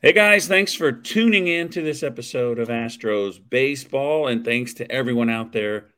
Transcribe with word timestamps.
Hey 0.00 0.12
guys, 0.12 0.46
thanks 0.46 0.74
for 0.74 0.92
tuning 0.92 1.48
in 1.48 1.70
to 1.70 1.82
this 1.82 2.04
episode 2.04 2.60
of 2.60 2.68
Astros 2.68 3.40
Baseball, 3.50 4.28
and 4.28 4.44
thanks 4.44 4.72
to 4.74 4.88
everyone 4.92 5.28
out 5.28 5.50
there. 5.50 5.88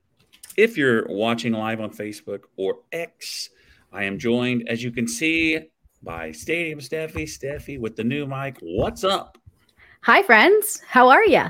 If 0.56 0.78
you're 0.78 1.06
watching 1.06 1.52
live 1.52 1.82
on 1.82 1.90
Facebook 1.90 2.44
or 2.56 2.78
X, 2.92 3.50
I 3.92 4.04
am 4.04 4.18
joined, 4.18 4.70
as 4.70 4.82
you 4.82 4.90
can 4.90 5.06
see, 5.06 5.58
by 6.02 6.32
Stadium 6.32 6.78
Steffi. 6.78 7.24
Steffi 7.24 7.78
with 7.78 7.94
the 7.94 8.02
new 8.02 8.24
mic. 8.24 8.56
What's 8.62 9.04
up? 9.04 9.36
Hi, 10.04 10.22
friends. 10.22 10.80
How 10.88 11.10
are 11.10 11.24
you? 11.26 11.44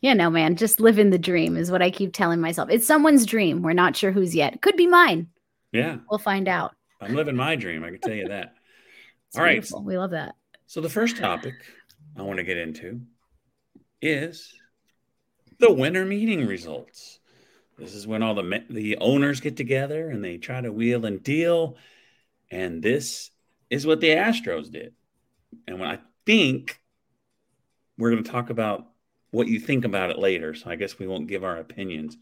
yeah, 0.00 0.14
no, 0.14 0.30
man. 0.30 0.56
Just 0.56 0.80
living 0.80 1.10
the 1.10 1.18
dream 1.18 1.58
is 1.58 1.70
what 1.70 1.82
I 1.82 1.90
keep 1.90 2.14
telling 2.14 2.40
myself. 2.40 2.70
It's 2.70 2.86
someone's 2.86 3.26
dream. 3.26 3.60
We're 3.60 3.74
not 3.74 3.94
sure 3.94 4.10
whose 4.10 4.34
yet. 4.34 4.62
Could 4.62 4.76
be 4.76 4.86
mine. 4.86 5.28
Yeah. 5.70 5.98
We'll 6.08 6.18
find 6.18 6.48
out. 6.48 6.74
I'm 6.98 7.14
living 7.14 7.36
my 7.36 7.56
dream. 7.56 7.84
I 7.84 7.90
can 7.90 8.00
tell 8.00 8.14
you 8.14 8.28
that. 8.28 8.54
All 9.36 9.42
right. 9.42 9.66
We 9.82 9.98
love 9.98 10.12
that. 10.12 10.34
So, 10.68 10.80
the 10.80 10.88
first 10.88 11.16
topic 11.16 11.54
I 12.16 12.22
want 12.22 12.38
to 12.38 12.42
get 12.42 12.56
into 12.56 13.02
is 14.02 14.52
the 15.60 15.72
winter 15.72 16.04
meeting 16.04 16.44
results. 16.44 17.20
This 17.78 17.94
is 17.94 18.04
when 18.04 18.22
all 18.22 18.34
the 18.34 18.64
the 18.68 18.96
owners 18.96 19.40
get 19.40 19.56
together 19.56 20.10
and 20.10 20.24
they 20.24 20.38
try 20.38 20.60
to 20.60 20.72
wheel 20.72 21.06
and 21.06 21.22
deal, 21.22 21.76
and 22.50 22.82
this 22.82 23.30
is 23.70 23.86
what 23.86 24.00
the 24.00 24.08
Astros 24.08 24.68
did. 24.68 24.94
And 25.68 25.78
when 25.78 25.88
I 25.88 26.00
think 26.24 26.80
we're 27.96 28.10
going 28.10 28.24
to 28.24 28.30
talk 28.30 28.50
about 28.50 28.88
what 29.30 29.46
you 29.46 29.60
think 29.60 29.84
about 29.84 30.10
it 30.10 30.18
later, 30.18 30.52
so 30.54 30.68
I 30.68 30.74
guess 30.74 30.98
we 30.98 31.06
won't 31.06 31.28
give 31.28 31.44
our 31.44 31.58
opinions. 31.58 32.16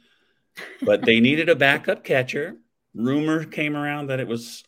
But 0.82 1.06
they 1.06 1.18
needed 1.20 1.48
a 1.48 1.56
backup 1.56 2.04
catcher. 2.04 2.56
Rumor 2.94 3.46
came 3.46 3.74
around 3.74 4.08
that 4.08 4.20
it 4.20 4.28
was 4.28 4.64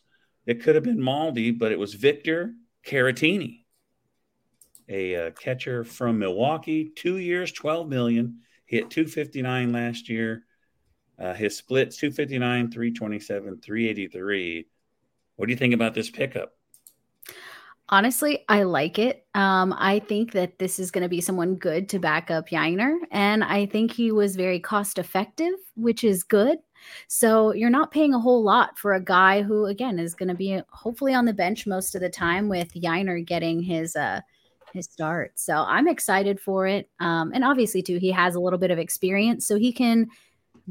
it 0.46 0.62
could 0.62 0.76
have 0.76 0.84
been 0.84 0.98
Maldi, 0.98 1.58
but 1.58 1.72
it 1.72 1.78
was 1.78 1.92
Victor 1.92 2.54
Caratini 2.82 3.65
a 4.88 5.26
uh, 5.26 5.30
catcher 5.32 5.84
from 5.84 6.18
Milwaukee, 6.18 6.92
two 6.94 7.18
years, 7.18 7.52
12 7.52 7.88
million. 7.88 8.40
Hit 8.66 8.90
259 8.90 9.72
last 9.72 10.08
year. 10.08 10.44
Uh, 11.18 11.32
his 11.32 11.56
splits 11.56 11.96
259, 11.96 12.70
327, 12.70 13.60
383. 13.60 14.66
What 15.36 15.46
do 15.46 15.52
you 15.52 15.56
think 15.56 15.74
about 15.74 15.94
this 15.94 16.10
pickup? 16.10 16.52
Honestly, 17.88 18.44
I 18.48 18.64
like 18.64 18.98
it. 18.98 19.24
Um, 19.34 19.72
I 19.78 20.00
think 20.00 20.32
that 20.32 20.58
this 20.58 20.80
is 20.80 20.90
going 20.90 21.02
to 21.02 21.08
be 21.08 21.20
someone 21.20 21.54
good 21.54 21.88
to 21.90 22.00
back 22.00 22.32
up 22.32 22.48
Yainer. 22.48 22.96
And 23.12 23.44
I 23.44 23.66
think 23.66 23.92
he 23.92 24.10
was 24.10 24.34
very 24.34 24.58
cost 24.58 24.98
effective, 24.98 25.54
which 25.76 26.02
is 26.02 26.24
good. 26.24 26.58
So 27.06 27.54
you're 27.54 27.70
not 27.70 27.92
paying 27.92 28.12
a 28.12 28.18
whole 28.18 28.42
lot 28.42 28.76
for 28.76 28.94
a 28.94 29.00
guy 29.00 29.42
who, 29.42 29.66
again, 29.66 30.00
is 30.00 30.14
going 30.14 30.28
to 30.28 30.34
be 30.34 30.60
hopefully 30.70 31.14
on 31.14 31.26
the 31.26 31.32
bench 31.32 31.66
most 31.66 31.94
of 31.94 32.00
the 32.00 32.10
time 32.10 32.48
with 32.48 32.74
Yainer 32.74 33.24
getting 33.24 33.62
his 33.62 33.94
uh, 33.94 34.20
his 34.76 34.86
start. 34.86 35.32
So 35.38 35.54
I'm 35.54 35.88
excited 35.88 36.40
for 36.40 36.66
it. 36.66 36.88
Um, 37.00 37.32
and 37.34 37.44
obviously, 37.44 37.82
too, 37.82 37.98
he 37.98 38.10
has 38.12 38.34
a 38.34 38.40
little 38.40 38.58
bit 38.58 38.70
of 38.70 38.78
experience, 38.78 39.46
so 39.46 39.56
he 39.56 39.72
can 39.72 40.08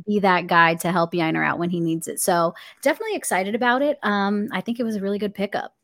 be 0.06 0.20
that 0.20 0.48
guy 0.48 0.76
to 0.76 0.92
help 0.92 1.14
Yainer 1.14 1.46
out 1.46 1.60
when 1.60 1.70
he 1.70 1.80
needs 1.80 2.08
it. 2.08 2.20
So 2.20 2.54
definitely 2.82 3.16
excited 3.16 3.56
about 3.56 3.82
it. 3.82 3.98
Um, 4.04 4.50
I 4.52 4.62
think 4.62 4.80
it 4.80 4.84
was 4.84 4.96
a 4.96 5.02
really 5.02 5.20
good 5.20 5.34
pickup. 5.34 5.76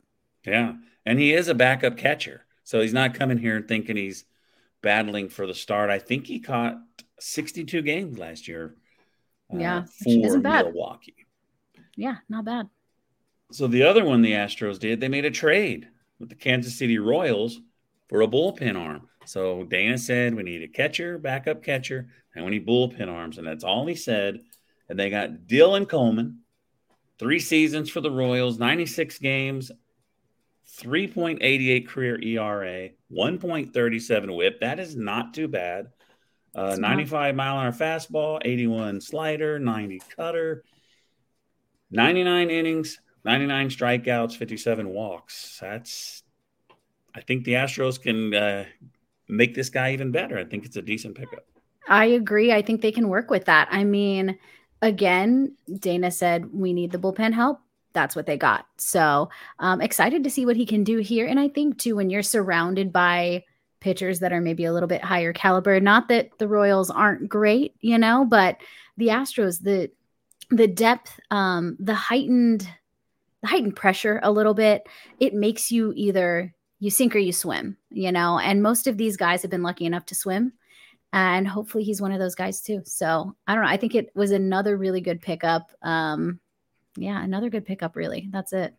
Yeah. 0.46 0.74
And 1.06 1.20
he 1.20 1.34
is 1.34 1.48
a 1.48 1.56
backup 1.56 1.98
catcher. 1.98 2.46
So 2.64 2.82
he's 2.82 2.94
not 2.94 3.14
coming 3.14 3.38
here 3.38 3.64
thinking 3.68 3.96
he's 3.96 4.26
battling 4.82 5.30
for 5.30 5.48
the 5.48 5.54
start. 5.54 5.90
I 5.90 6.00
think 6.00 6.28
he 6.28 6.40
caught 6.40 6.78
62 7.20 7.82
games 7.82 8.18
last 8.18 8.48
year. 8.48 8.76
Uh, 9.54 9.58
yeah. 9.58 9.86
For 10.04 10.38
Milwaukee. 10.38 11.16
Yeah, 11.96 12.18
not 12.30 12.46
bad. 12.46 12.70
So 13.52 13.68
the 13.68 13.84
other 13.84 14.06
one 14.06 14.22
the 14.22 14.32
Astros 14.32 14.80
did, 14.80 15.00
they 15.00 15.10
made 15.10 15.26
a 15.26 15.32
trade 15.32 15.88
with 16.20 16.30
the 16.30 16.36
Kansas 16.36 16.78
City 16.78 16.98
Royals 17.00 17.60
for 18.12 18.22
a 18.22 18.28
bullpen 18.28 18.78
arm. 18.78 19.08
So 19.26 19.64
Dana 19.64 19.98
said 19.98 20.36
we 20.36 20.44
need 20.44 20.64
a 20.64 20.68
catcher, 20.68 21.18
backup 21.18 21.64
catcher, 21.64 22.10
and 22.36 22.44
we 22.44 22.52
need 22.52 22.68
bullpen 22.68 23.08
arms. 23.08 23.38
And 23.38 23.48
that's 23.48 23.64
all 23.64 23.88
he 23.88 23.96
said. 23.96 24.42
And 24.90 25.00
they 25.00 25.10
got 25.10 25.48
Dylan 25.48 25.88
Coleman, 25.88 26.42
three 27.18 27.40
seasons 27.40 27.90
for 27.90 28.02
the 28.02 28.12
Royals, 28.12 28.60
96 28.60 29.18
games, 29.20 29.72
3.88 30.82 31.88
career 31.88 32.22
ERA, 32.22 32.90
1.37 33.12 34.36
whip. 34.36 34.60
That 34.60 34.80
is 34.80 34.98
not 34.98 35.34
too 35.34 35.48
bad. 35.48 35.88
Uh, 36.54 36.76
95 36.78 37.34
mile 37.34 37.60
an 37.60 37.66
hour 37.68 37.72
fastball, 37.72 38.42
81 38.44 39.00
slider, 39.00 39.58
90 39.58 40.02
cutter, 40.18 40.66
99 41.92 42.50
innings, 42.50 43.00
99 43.24 43.70
strikeouts, 43.70 44.36
57 44.36 44.90
walks. 44.90 45.60
That's 45.62 46.24
I 47.16 47.22
think 47.22 47.44
the 47.44 47.54
Astros 47.54 48.02
can 48.02 48.34
uh, 48.34 48.66
make 49.28 49.56
this 49.56 49.70
guy 49.70 49.94
even 49.94 50.12
better. 50.12 50.38
I 50.38 50.46
think 50.46 50.66
it's 50.66 50.78
a 50.78 50.82
decent 50.82 51.16
pickup. 51.16 51.46
I 51.88 52.06
agree. 52.06 52.52
I 52.52 52.62
think 52.62 52.82
they 52.82 52.92
can 52.92 53.10
work 53.10 53.30
with 53.30 53.46
that. 53.46 53.68
I 53.72 53.84
mean, 53.84 54.38
again, 54.82 55.56
Dana 55.80 56.12
said 56.12 56.54
we 56.54 56.74
need 56.74 56.92
the 56.92 56.98
bullpen 56.98 57.34
help. 57.34 57.60
That's 57.94 58.16
what 58.16 58.26
they 58.26 58.38
got. 58.38 58.66
So 58.78 59.30
um, 59.60 59.82
excited 59.82 60.24
to 60.24 60.30
see 60.30 60.46
what 60.46 60.56
he 60.56 60.66
can 60.66 60.84
do 60.84 61.00
here. 61.00 61.28
And 61.28 61.40
I 61.40 61.50
think 61.50 61.78
too, 61.78 61.96
when 61.96 62.10
you're 62.10 62.24
surrounded 62.24 62.94
by 62.94 63.44
pitchers 63.82 64.20
that 64.20 64.32
are 64.32 64.40
maybe 64.40 64.64
a 64.64 64.72
little 64.72 64.88
bit 64.88 65.04
higher 65.04 65.34
caliber, 65.34 65.80
not 65.80 66.08
that 66.08 66.30
the 66.38 66.48
Royals 66.48 66.90
aren't 66.90 67.28
great, 67.28 67.76
you 67.82 67.98
know, 67.98 68.24
but 68.24 68.58
the 68.98 69.08
Astros, 69.08 69.62
the 69.62 69.92
the 70.50 70.68
depth, 70.68 71.18
um, 71.32 71.78
the 71.80 71.96
heightened 71.96 72.68
the 73.42 73.48
heightened 73.48 73.76
pressure 73.76 74.20
a 74.22 74.32
little 74.32 74.54
bit, 74.54 74.88
it 75.20 75.34
makes 75.34 75.72
you 75.72 75.94
either 75.96 76.54
you 76.82 76.90
sink 76.90 77.16
or 77.16 77.20
you 77.20 77.32
swim, 77.32 77.78
you 77.92 78.12
know, 78.12 78.40
and 78.40 78.64
most 78.64 78.88
of 78.88 78.98
these 78.98 79.16
guys 79.16 79.44
have 79.44 79.52
been 79.52 79.62
lucky 79.62 79.86
enough 79.86 80.06
to 80.08 80.16
swim. 80.16 80.52
And 81.14 81.48
hopefully 81.48 81.84
he's 81.84 82.02
one 82.02 82.12
of 82.12 82.20
those 82.20 82.34
guys 82.34 82.60
too. 82.60 82.82
So 82.86 83.36
I 83.46 83.54
don't 83.54 83.64
know. 83.64 83.70
I 83.70 83.78
think 83.78 83.94
it 83.94 84.10
was 84.16 84.32
another 84.32 84.76
really 84.78 85.00
good 85.00 85.22
pickup. 85.22 85.72
Um, 85.84 86.40
yeah, 86.98 87.24
another 87.24 87.52
good 87.52 87.68
pickup, 87.68 87.96
really. 87.96 88.30
That's 88.32 88.52
it. 88.52 88.74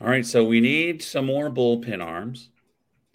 All 0.00 0.08
right. 0.08 0.24
So 0.24 0.44
we 0.44 0.60
need 0.60 1.02
some 1.02 1.26
more 1.26 1.50
bullpen 1.50 2.02
arms 2.02 2.48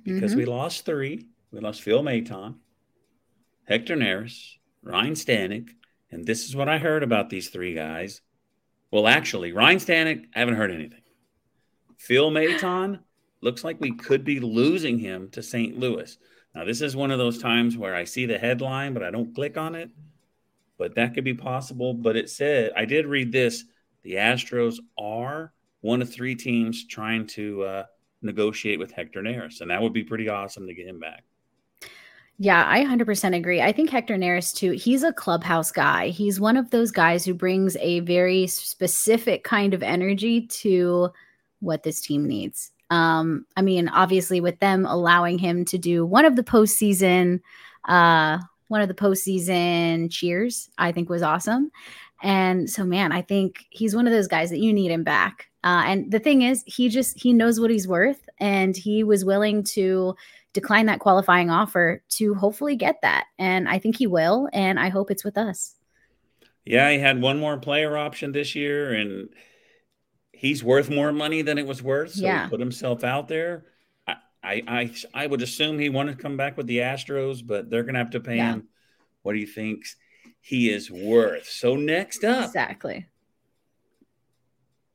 because 0.04 0.32
mm-hmm. 0.32 0.42
we 0.42 0.46
lost 0.46 0.86
three. 0.86 1.26
We 1.52 1.60
lost 1.60 1.82
Phil 1.82 2.04
Maton, 2.04 2.58
Hector 3.68 3.96
Neris, 3.96 4.58
Ryan 4.84 5.14
Stanek. 5.14 5.70
And 6.12 6.28
this 6.28 6.46
is 6.46 6.56
what 6.56 6.70
I 6.70 6.78
heard 6.78 7.02
about 7.02 7.32
these 7.32 7.50
three 7.50 7.74
guys. 7.74 8.22
Well, 8.92 9.08
actually, 9.08 9.52
Ryan 9.52 9.80
Stanek, 9.80 10.26
I 10.36 10.40
haven't 10.40 10.58
heard 10.58 10.72
anything. 10.72 11.02
Phil 11.98 12.30
Maton, 12.30 13.00
looks 13.42 13.64
like 13.64 13.80
we 13.80 13.96
could 13.96 14.24
be 14.24 14.40
losing 14.40 15.00
him 15.00 15.30
to 15.32 15.44
St. 15.44 15.78
Louis. 15.78 16.18
Now, 16.56 16.66
this 16.66 16.82
is 16.82 16.96
one 16.96 17.12
of 17.12 17.20
those 17.20 17.38
times 17.38 17.78
where 17.78 17.96
I 17.96 18.04
see 18.04 18.26
the 18.26 18.38
headline, 18.38 18.94
but 18.94 19.04
I 19.04 19.12
don't 19.12 19.34
click 19.34 19.58
on 19.58 19.76
it. 19.76 19.90
But 20.78 20.96
that 20.96 21.14
could 21.14 21.24
be 21.24 21.34
possible. 21.34 21.94
But 21.94 22.16
it 22.16 22.30
said, 22.30 22.72
I 22.76 22.86
did 22.86 23.06
read 23.06 23.32
this 23.32 23.66
the 24.04 24.14
Astros 24.14 24.78
are 24.98 25.54
one 25.82 26.02
of 26.02 26.12
three 26.12 26.36
teams 26.36 26.88
trying 26.88 27.28
to 27.28 27.64
uh, 27.64 27.84
negotiate 28.22 28.80
with 28.80 28.92
Hector 28.92 29.22
Neris, 29.22 29.62
and 29.62 29.70
that 29.72 29.82
would 29.82 29.94
be 29.94 30.04
pretty 30.04 30.30
awesome 30.30 30.68
to 30.68 30.74
get 30.74 30.88
him 30.88 31.00
back. 31.00 31.24
Yeah, 32.42 32.64
I 32.66 32.86
100% 32.86 33.36
agree. 33.36 33.62
I 33.62 33.74
think 33.74 33.90
Hector 33.90 34.16
Neris, 34.16 34.56
too, 34.56 34.72
he's 34.72 35.04
a 35.04 35.12
clubhouse 35.12 35.72
guy. 35.72 36.08
He's 36.08 36.40
one 36.40 36.56
of 36.56 36.70
those 36.70 36.90
guys 36.90 37.26
who 37.26 37.34
brings 37.34 37.76
a 37.78 38.00
very 38.00 38.48
specific 38.48 39.44
kind 39.44 39.74
of 39.74 39.84
energy 39.84 40.48
to 40.48 41.10
what 41.60 41.84
this 41.84 42.00
team 42.00 42.26
needs. 42.26 42.72
Um, 42.90 43.46
I 43.56 43.62
mean, 43.62 43.88
obviously, 43.90 44.42
with 44.42 44.60
them 44.60 44.86
allowing 44.86 45.38
him 45.38 45.66
to 45.66 45.78
do 45.78 46.06
one 46.06 46.26
of 46.26 46.36
the 46.36 46.44
postseason, 46.44 47.42
uh, 47.86 48.40
one 48.68 48.82
of 48.82 48.88
the 48.88 48.94
postseason 48.94 50.12
cheers, 50.12 50.70
I 50.78 50.92
think 50.92 51.10
was 51.10 51.22
awesome. 51.22 51.72
And 52.22 52.70
so, 52.70 52.84
man, 52.84 53.12
I 53.12 53.22
think 53.22 53.66
he's 53.70 53.96
one 53.96 54.08
of 54.08 54.14
those 54.14 54.28
guys 54.28 54.50
that 54.50 54.60
you 54.60 54.74
need 54.74 54.92
him 54.92 55.04
back. 55.04 55.50
Uh, 55.64 55.84
and 55.86 56.12
the 56.12 56.20
thing 56.20 56.42
is, 56.42 56.64
he 56.66 56.90
just 56.90 57.22
he 57.22 57.34
knows 57.34 57.60
what 57.60 57.72
he's 57.72 57.88
worth, 57.88 58.28
and 58.40 58.76
he 58.76 59.04
was 59.04 59.26
willing 59.26 59.64
to 59.64 60.16
decline 60.54 60.86
that 60.88 61.00
qualifying 61.00 61.50
offer 61.50 62.02
to 62.10 62.34
hopefully 62.34 62.76
get 62.76 63.02
that. 63.02 63.26
And 63.38 63.68
I 63.68 63.78
think 63.78 63.98
he 63.98 64.08
will, 64.08 64.50
and 64.54 64.80
I 64.80 64.90
hope 64.90 65.12
it's 65.12 65.24
with 65.24 65.38
us. 65.38 65.76
Yeah, 66.66 66.92
he 66.92 67.00
had 67.00 67.22
one 67.22 67.40
more 67.40 67.58
player 67.58 67.98
option 67.98 68.32
this 68.32 68.56
year, 68.56 68.94
and 68.94 69.30
he's 70.40 70.64
worth 70.64 70.90
more 70.90 71.12
money 71.12 71.42
than 71.42 71.58
it 71.58 71.68
was 71.68 71.84
worth. 71.84 72.14
So 72.14 72.24
yeah. 72.24 72.46
he 72.46 72.50
put 72.50 72.62
himself 72.62 73.04
out 73.04 73.28
there. 73.28 73.66
I, 74.08 74.16
I, 74.42 74.64
I, 74.68 74.94
I 75.14 75.28
would 75.28 75.42
assume 75.42 75.78
he 75.78 75.90
wanted 75.90 76.16
to 76.16 76.22
come 76.24 76.38
back 76.38 76.56
with 76.56 76.66
the 76.66 76.78
Astros, 76.78 77.46
but 77.46 77.70
they're 77.70 77.84
going 77.84 77.96
to 77.96 78.00
have 78.00 78.12
to 78.12 78.22
pay 78.22 78.38
yeah. 78.38 78.54
him 78.54 78.70
what 79.22 79.36
he 79.36 79.46
thinks 79.46 79.98
he 80.40 80.72
is 80.72 80.90
worth. 80.90 81.46
So 81.50 81.76
next 81.76 82.24
up, 82.24 82.46
exactly. 82.46 83.06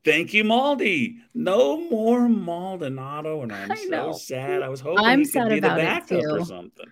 Thank 0.02 0.32
you, 0.32 0.44
Maldi. 0.44 1.16
No 1.34 1.78
more 1.90 2.26
Maldonado, 2.26 3.42
and 3.42 3.52
I'm 3.52 3.76
so 3.76 4.12
sad. 4.12 4.62
I 4.62 4.70
was 4.70 4.80
hoping 4.80 5.04
I'm 5.04 5.20
he 5.20 5.26
could 5.26 5.48
be 5.50 5.60
the 5.60 5.68
backup 5.68 6.22
or 6.22 6.44
something. 6.44 6.86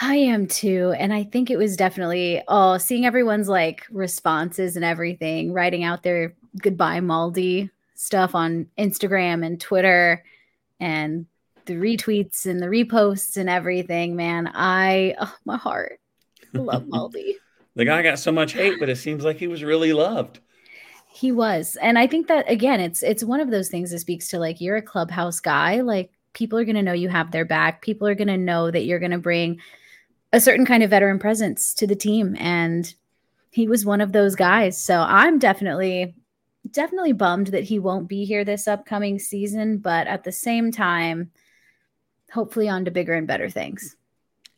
I 0.00 0.16
am 0.16 0.46
too. 0.46 0.94
And 0.98 1.12
I 1.12 1.24
think 1.24 1.50
it 1.50 1.56
was 1.56 1.76
definitely 1.76 2.42
oh, 2.48 2.78
seeing 2.78 3.06
everyone's 3.06 3.48
like 3.48 3.86
responses 3.90 4.76
and 4.76 4.84
everything, 4.84 5.52
writing 5.52 5.84
out 5.84 6.02
their 6.02 6.34
goodbye 6.60 7.00
Maldi 7.00 7.70
stuff 7.94 8.34
on 8.34 8.66
Instagram 8.78 9.44
and 9.44 9.60
Twitter 9.60 10.24
and 10.80 11.26
the 11.66 11.74
retweets 11.74 12.46
and 12.46 12.60
the 12.60 12.66
reposts 12.66 13.36
and 13.36 13.48
everything, 13.48 14.16
man. 14.16 14.50
I 14.54 15.14
oh, 15.20 15.34
my 15.44 15.56
heart. 15.56 16.00
I 16.54 16.58
love 16.58 16.84
Maldi. 16.86 17.34
the 17.74 17.84
guy 17.84 18.02
got 18.02 18.18
so 18.18 18.32
much 18.32 18.52
hate, 18.52 18.78
but 18.78 18.88
it 18.88 18.96
seems 18.96 19.24
like 19.24 19.36
he 19.36 19.48
was 19.48 19.64
really 19.64 19.92
loved. 19.92 20.40
He 21.08 21.32
was. 21.32 21.76
And 21.80 21.98
I 21.98 22.06
think 22.06 22.28
that 22.28 22.50
again, 22.50 22.80
it's 22.80 23.02
it's 23.02 23.24
one 23.24 23.40
of 23.40 23.50
those 23.50 23.68
things 23.68 23.90
that 23.90 24.00
speaks 24.00 24.28
to 24.28 24.38
like 24.38 24.60
you're 24.60 24.76
a 24.76 24.82
clubhouse 24.82 25.40
guy, 25.40 25.80
like 25.80 26.10
people 26.34 26.58
are 26.58 26.64
going 26.64 26.76
to 26.76 26.82
know 26.82 26.92
you 26.92 27.08
have 27.08 27.30
their 27.30 27.46
back. 27.46 27.82
People 27.82 28.06
are 28.06 28.14
going 28.14 28.28
to 28.28 28.36
know 28.36 28.70
that 28.70 28.84
you're 28.84 28.98
going 28.98 29.12
to 29.12 29.18
bring 29.18 29.58
a 30.32 30.40
certain 30.40 30.66
kind 30.66 30.82
of 30.82 30.90
veteran 30.90 31.18
presence 31.18 31.72
to 31.74 31.86
the 31.86 31.96
team 31.96 32.36
and 32.38 32.94
he 33.50 33.66
was 33.66 33.86
one 33.86 34.02
of 34.02 34.12
those 34.12 34.34
guys. 34.34 34.76
So 34.76 35.00
I'm 35.00 35.38
definitely 35.38 36.14
definitely 36.70 37.12
bummed 37.12 37.48
that 37.48 37.64
he 37.64 37.78
won't 37.78 38.08
be 38.08 38.24
here 38.24 38.44
this 38.44 38.68
upcoming 38.68 39.18
season, 39.18 39.78
but 39.78 40.06
at 40.06 40.24
the 40.24 40.32
same 40.32 40.70
time, 40.70 41.30
hopefully 42.32 42.68
on 42.68 42.84
to 42.84 42.90
bigger 42.90 43.14
and 43.14 43.26
better 43.26 43.48
things. 43.48 43.96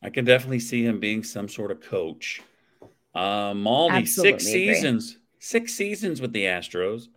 I 0.03 0.11
can 0.11 0.25
definitely 0.25 0.61
see 0.61 0.85
him 0.85 1.01
being 1.01 1.25
some 1.25 1.49
sort 1.49 1.71
of 1.71 1.81
coach. 1.81 2.43
Uh, 3.15 3.53
Maldi, 3.53 4.07
six 4.07 4.45
agree. 4.45 4.53
seasons, 4.53 5.19
six 5.39 5.75
seasons 5.75 6.21
with 6.21 6.33
the 6.33 6.45
Astros, 6.45 7.09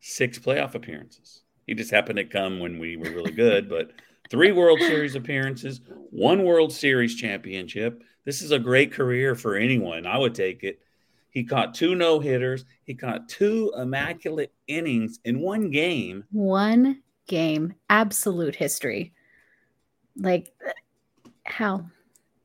six 0.00 0.38
playoff 0.38 0.74
appearances. 0.74 1.42
He 1.66 1.74
just 1.74 1.90
happened 1.90 2.16
to 2.16 2.24
come 2.24 2.58
when 2.58 2.78
we 2.78 2.96
were 2.96 3.10
really 3.10 3.32
good, 3.32 3.68
but 3.68 3.92
three 4.30 4.52
World 4.52 4.80
Series 4.80 5.14
appearances, 5.14 5.80
one 6.10 6.44
World 6.44 6.72
Series 6.72 7.14
championship. 7.14 8.02
This 8.24 8.42
is 8.42 8.50
a 8.50 8.58
great 8.58 8.92
career 8.92 9.34
for 9.36 9.54
anyone. 9.54 10.06
I 10.06 10.18
would 10.18 10.34
take 10.34 10.64
it. 10.64 10.80
He 11.36 11.44
caught 11.44 11.74
two 11.74 11.94
no 11.94 12.18
hitters. 12.18 12.64
He 12.84 12.94
caught 12.94 13.28
two 13.28 13.70
immaculate 13.76 14.54
innings 14.68 15.20
in 15.26 15.38
one 15.38 15.70
game. 15.70 16.24
One 16.32 17.02
game. 17.28 17.74
Absolute 17.90 18.54
history. 18.54 19.12
Like, 20.16 20.50
how? 21.44 21.90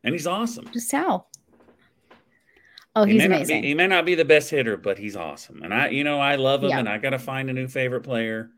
And 0.03 0.13
he's 0.13 0.27
awesome. 0.27 0.69
Just 0.73 0.91
how? 0.91 1.27
Oh, 2.93 3.05
he's 3.05 3.21
he 3.21 3.27
amazing. 3.27 3.61
Be, 3.61 3.69
he 3.69 3.73
may 3.75 3.87
not 3.87 4.05
be 4.05 4.13
the 4.13 4.25
best 4.25 4.49
hitter, 4.49 4.75
but 4.75 4.97
he's 4.97 5.15
awesome. 5.15 5.63
And 5.63 5.73
I, 5.73 5.87
you 5.87 6.03
know, 6.03 6.19
I 6.19 6.35
love 6.35 6.61
him, 6.61 6.71
yeah. 6.71 6.79
and 6.79 6.89
I 6.89 6.97
got 6.97 7.11
to 7.11 7.19
find 7.19 7.49
a 7.49 7.53
new 7.53 7.69
favorite 7.69 8.01
player. 8.01 8.49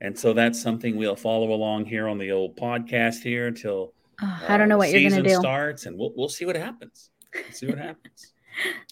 And 0.00 0.18
so 0.18 0.32
that's 0.32 0.60
something 0.60 0.96
we'll 0.96 1.14
follow 1.14 1.52
along 1.52 1.84
here 1.84 2.08
on 2.08 2.18
the 2.18 2.32
old 2.32 2.56
podcast 2.56 3.22
here 3.22 3.46
until 3.46 3.94
uh, 4.20 4.40
I 4.48 4.56
don't 4.56 4.68
know 4.68 4.78
what 4.78 4.90
you're 4.90 5.08
going 5.08 5.22
to 5.22 5.28
do. 5.28 5.36
Starts, 5.36 5.86
and 5.86 5.96
we'll 5.96 6.12
we'll 6.16 6.28
see 6.28 6.44
what 6.44 6.56
happens. 6.56 7.10
We'll 7.32 7.52
see 7.52 7.66
what 7.68 7.78
happens. 7.78 8.32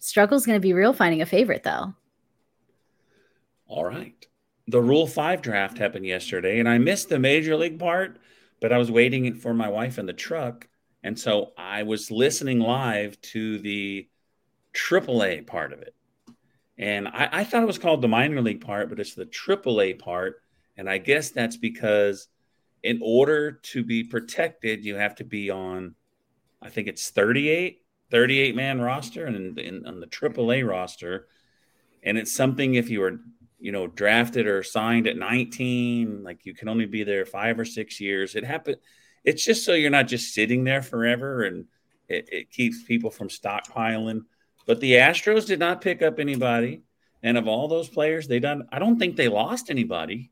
Struggle's 0.00 0.46
going 0.46 0.56
to 0.56 0.60
be 0.60 0.72
real 0.72 0.92
finding 0.92 1.22
a 1.22 1.26
favorite, 1.26 1.62
though. 1.62 1.94
All 3.66 3.84
right. 3.84 4.26
The 4.66 4.82
Rule 4.82 5.06
5 5.06 5.42
draft 5.42 5.78
happened 5.78 6.06
yesterday, 6.06 6.58
and 6.58 6.68
I 6.68 6.78
missed 6.78 7.08
the 7.08 7.18
major 7.18 7.56
league 7.56 7.78
part, 7.78 8.18
but 8.60 8.72
I 8.72 8.78
was 8.78 8.90
waiting 8.90 9.34
for 9.34 9.54
my 9.54 9.68
wife 9.68 9.98
in 9.98 10.06
the 10.06 10.12
truck. 10.12 10.68
And 11.02 11.18
so 11.18 11.52
I 11.56 11.84
was 11.84 12.10
listening 12.10 12.60
live 12.60 13.20
to 13.22 13.58
the 13.58 14.08
AAA 14.74 15.46
part 15.46 15.72
of 15.72 15.80
it. 15.80 15.94
And 16.76 17.08
I, 17.08 17.28
I 17.32 17.44
thought 17.44 17.62
it 17.62 17.66
was 17.66 17.78
called 17.78 18.02
the 18.02 18.08
minor 18.08 18.40
league 18.40 18.64
part, 18.64 18.88
but 18.88 19.00
it's 19.00 19.14
the 19.14 19.26
AAA 19.26 19.98
part. 19.98 20.42
And 20.76 20.88
I 20.88 20.98
guess 20.98 21.30
that's 21.30 21.56
because 21.56 22.28
in 22.82 23.00
order 23.02 23.52
to 23.52 23.82
be 23.82 24.04
protected, 24.04 24.84
you 24.84 24.94
have 24.96 25.16
to 25.16 25.24
be 25.24 25.50
on, 25.50 25.94
I 26.62 26.68
think 26.68 26.88
it's 26.88 27.10
38 27.10 27.82
38 28.10 28.56
man 28.56 28.80
roster 28.80 29.26
and 29.26 29.58
on 29.86 30.00
the 30.00 30.06
AAA 30.06 30.66
roster. 30.68 31.28
And 32.02 32.16
it's 32.16 32.32
something 32.32 32.74
if 32.74 32.88
you 32.90 33.00
were, 33.00 33.20
you 33.58 33.72
know, 33.72 33.86
drafted 33.86 34.46
or 34.46 34.62
signed 34.62 35.06
at 35.06 35.16
19, 35.16 36.22
like 36.22 36.46
you 36.46 36.54
can 36.54 36.68
only 36.68 36.86
be 36.86 37.04
there 37.04 37.26
five 37.26 37.58
or 37.58 37.64
six 37.64 38.00
years. 38.00 38.34
It 38.34 38.44
happened. 38.44 38.76
It's 39.24 39.44
just 39.44 39.64
so 39.64 39.74
you're 39.74 39.90
not 39.90 40.08
just 40.08 40.32
sitting 40.32 40.64
there 40.64 40.82
forever 40.82 41.44
and 41.44 41.66
it, 42.08 42.28
it 42.32 42.50
keeps 42.50 42.82
people 42.82 43.10
from 43.10 43.28
stockpiling. 43.28 44.22
But 44.66 44.80
the 44.80 44.92
Astros 44.92 45.46
did 45.46 45.58
not 45.58 45.80
pick 45.80 46.02
up 46.02 46.18
anybody. 46.18 46.82
And 47.22 47.36
of 47.36 47.48
all 47.48 47.68
those 47.68 47.88
players, 47.88 48.28
they 48.28 48.38
done, 48.38 48.68
I 48.70 48.78
don't 48.78 48.98
think 48.98 49.16
they 49.16 49.28
lost 49.28 49.70
anybody, 49.70 50.30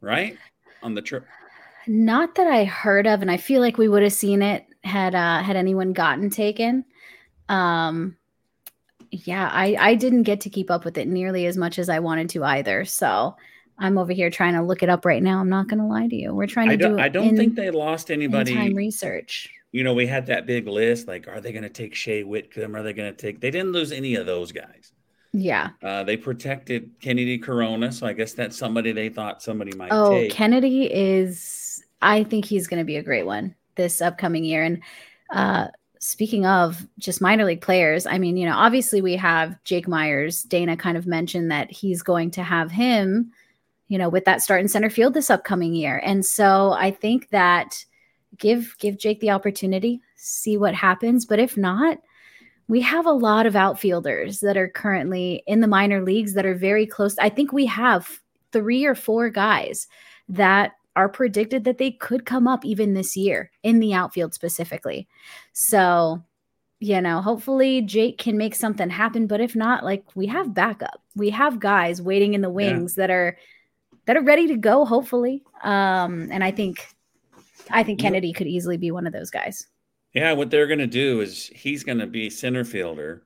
right? 0.00 0.38
On 0.82 0.94
the 0.94 1.02
trip. 1.02 1.26
Not 1.86 2.36
that 2.36 2.46
I 2.46 2.64
heard 2.64 3.06
of, 3.06 3.22
and 3.22 3.30
I 3.30 3.38
feel 3.38 3.60
like 3.60 3.76
we 3.76 3.88
would 3.88 4.02
have 4.02 4.12
seen 4.12 4.42
it 4.42 4.64
had 4.82 5.14
uh, 5.14 5.42
had 5.42 5.56
anyone 5.56 5.92
gotten 5.92 6.30
taken. 6.30 6.84
Um, 7.48 8.16
yeah, 9.10 9.48
I 9.52 9.76
I 9.78 9.94
didn't 9.94 10.22
get 10.22 10.42
to 10.42 10.50
keep 10.50 10.70
up 10.70 10.84
with 10.84 10.98
it 10.98 11.08
nearly 11.08 11.46
as 11.46 11.56
much 11.56 11.78
as 11.78 11.88
I 11.88 11.98
wanted 11.98 12.30
to 12.30 12.44
either. 12.44 12.84
So 12.84 13.36
I'm 13.78 13.98
over 13.98 14.12
here 14.12 14.30
trying 14.30 14.54
to 14.54 14.62
look 14.62 14.82
it 14.82 14.88
up 14.88 15.04
right 15.04 15.22
now. 15.22 15.40
I'm 15.40 15.48
not 15.48 15.68
going 15.68 15.80
to 15.80 15.86
lie 15.86 16.06
to 16.06 16.16
you. 16.16 16.34
We're 16.34 16.46
trying 16.46 16.68
to 16.68 16.74
I 16.74 16.76
don't. 16.76 17.00
I 17.00 17.08
don't 17.08 17.28
in, 17.28 17.36
think 17.36 17.54
they 17.54 17.70
lost 17.70 18.10
anybody. 18.10 18.54
Time 18.54 18.74
research. 18.74 19.48
You 19.72 19.84
know, 19.84 19.94
we 19.94 20.06
had 20.06 20.26
that 20.26 20.46
big 20.46 20.66
list. 20.66 21.08
Like, 21.08 21.28
are 21.28 21.40
they 21.40 21.52
going 21.52 21.62
to 21.62 21.68
take 21.68 21.94
Shay 21.94 22.24
Whitcomb? 22.24 22.74
Are 22.74 22.82
they 22.82 22.92
going 22.92 23.12
to 23.12 23.16
take? 23.16 23.40
They 23.40 23.50
didn't 23.50 23.72
lose 23.72 23.92
any 23.92 24.16
of 24.16 24.26
those 24.26 24.52
guys. 24.52 24.92
Yeah. 25.32 25.70
Uh, 25.80 26.02
they 26.02 26.16
protected 26.16 26.90
Kennedy 27.00 27.38
Corona, 27.38 27.92
so 27.92 28.06
I 28.06 28.12
guess 28.12 28.32
that's 28.32 28.56
somebody 28.56 28.90
they 28.90 29.08
thought 29.08 29.42
somebody 29.42 29.72
might. 29.76 29.92
Oh, 29.92 30.10
take. 30.10 30.32
Kennedy 30.32 30.92
is. 30.92 31.82
I 32.02 32.24
think 32.24 32.46
he's 32.46 32.66
going 32.66 32.80
to 32.80 32.84
be 32.84 32.96
a 32.96 33.02
great 33.02 33.26
one 33.26 33.54
this 33.80 34.02
upcoming 34.02 34.44
year. 34.44 34.62
And 34.62 34.82
uh, 35.30 35.68
speaking 35.98 36.46
of 36.46 36.86
just 36.98 37.20
minor 37.20 37.44
league 37.44 37.60
players, 37.60 38.06
I 38.06 38.18
mean, 38.18 38.36
you 38.36 38.46
know, 38.46 38.56
obviously 38.56 39.00
we 39.00 39.16
have 39.16 39.62
Jake 39.64 39.88
Meyers. 39.88 40.42
Dana 40.42 40.76
kind 40.76 40.96
of 40.96 41.06
mentioned 41.06 41.50
that 41.50 41.70
he's 41.70 42.02
going 42.02 42.30
to 42.32 42.42
have 42.42 42.70
him, 42.70 43.32
you 43.88 43.98
know, 43.98 44.08
with 44.08 44.24
that 44.24 44.42
start 44.42 44.60
in 44.60 44.68
center 44.68 44.90
field 44.90 45.14
this 45.14 45.30
upcoming 45.30 45.74
year. 45.74 46.00
And 46.04 46.24
so 46.24 46.72
I 46.72 46.90
think 46.90 47.30
that 47.30 47.84
give 48.38 48.76
give 48.78 48.98
Jake 48.98 49.20
the 49.20 49.30
opportunity, 49.30 50.00
see 50.16 50.56
what 50.56 50.74
happens. 50.74 51.26
But 51.26 51.38
if 51.38 51.56
not, 51.56 51.98
we 52.68 52.80
have 52.82 53.06
a 53.06 53.12
lot 53.12 53.46
of 53.46 53.56
outfielders 53.56 54.40
that 54.40 54.56
are 54.56 54.68
currently 54.68 55.42
in 55.46 55.60
the 55.60 55.66
minor 55.66 56.02
leagues 56.02 56.34
that 56.34 56.46
are 56.46 56.54
very 56.54 56.86
close. 56.86 57.18
I 57.18 57.28
think 57.28 57.52
we 57.52 57.66
have 57.66 58.20
three 58.52 58.84
or 58.84 58.94
four 58.94 59.28
guys 59.28 59.88
that 60.28 60.72
are 60.96 61.08
predicted 61.08 61.64
that 61.64 61.78
they 61.78 61.90
could 61.90 62.26
come 62.26 62.48
up 62.48 62.64
even 62.64 62.94
this 62.94 63.16
year 63.16 63.50
in 63.62 63.80
the 63.80 63.94
outfield 63.94 64.34
specifically. 64.34 65.08
So, 65.52 66.22
you 66.80 67.00
know, 67.00 67.20
hopefully 67.20 67.82
Jake 67.82 68.18
can 68.18 68.36
make 68.36 68.54
something 68.54 68.90
happen, 68.90 69.26
but 69.26 69.40
if 69.40 69.54
not, 69.54 69.84
like 69.84 70.04
we 70.14 70.26
have 70.26 70.54
backup. 70.54 71.02
We 71.14 71.30
have 71.30 71.60
guys 71.60 72.02
waiting 72.02 72.34
in 72.34 72.40
the 72.40 72.50
wings 72.50 72.94
yeah. 72.96 73.02
that 73.02 73.10
are 73.10 73.38
that 74.06 74.16
are 74.16 74.22
ready 74.22 74.48
to 74.48 74.56
go 74.56 74.84
hopefully. 74.84 75.42
Um 75.62 76.28
and 76.30 76.42
I 76.42 76.50
think 76.50 76.86
I 77.70 77.82
think 77.82 78.00
Kennedy 78.00 78.32
could 78.32 78.46
easily 78.46 78.76
be 78.76 78.90
one 78.90 79.06
of 79.06 79.12
those 79.12 79.30
guys. 79.30 79.66
Yeah, 80.12 80.32
what 80.32 80.50
they're 80.50 80.66
going 80.66 80.80
to 80.80 80.86
do 80.86 81.20
is 81.20 81.46
he's 81.54 81.84
going 81.84 81.98
to 81.98 82.06
be 82.06 82.30
center 82.30 82.64
fielder. 82.64 83.22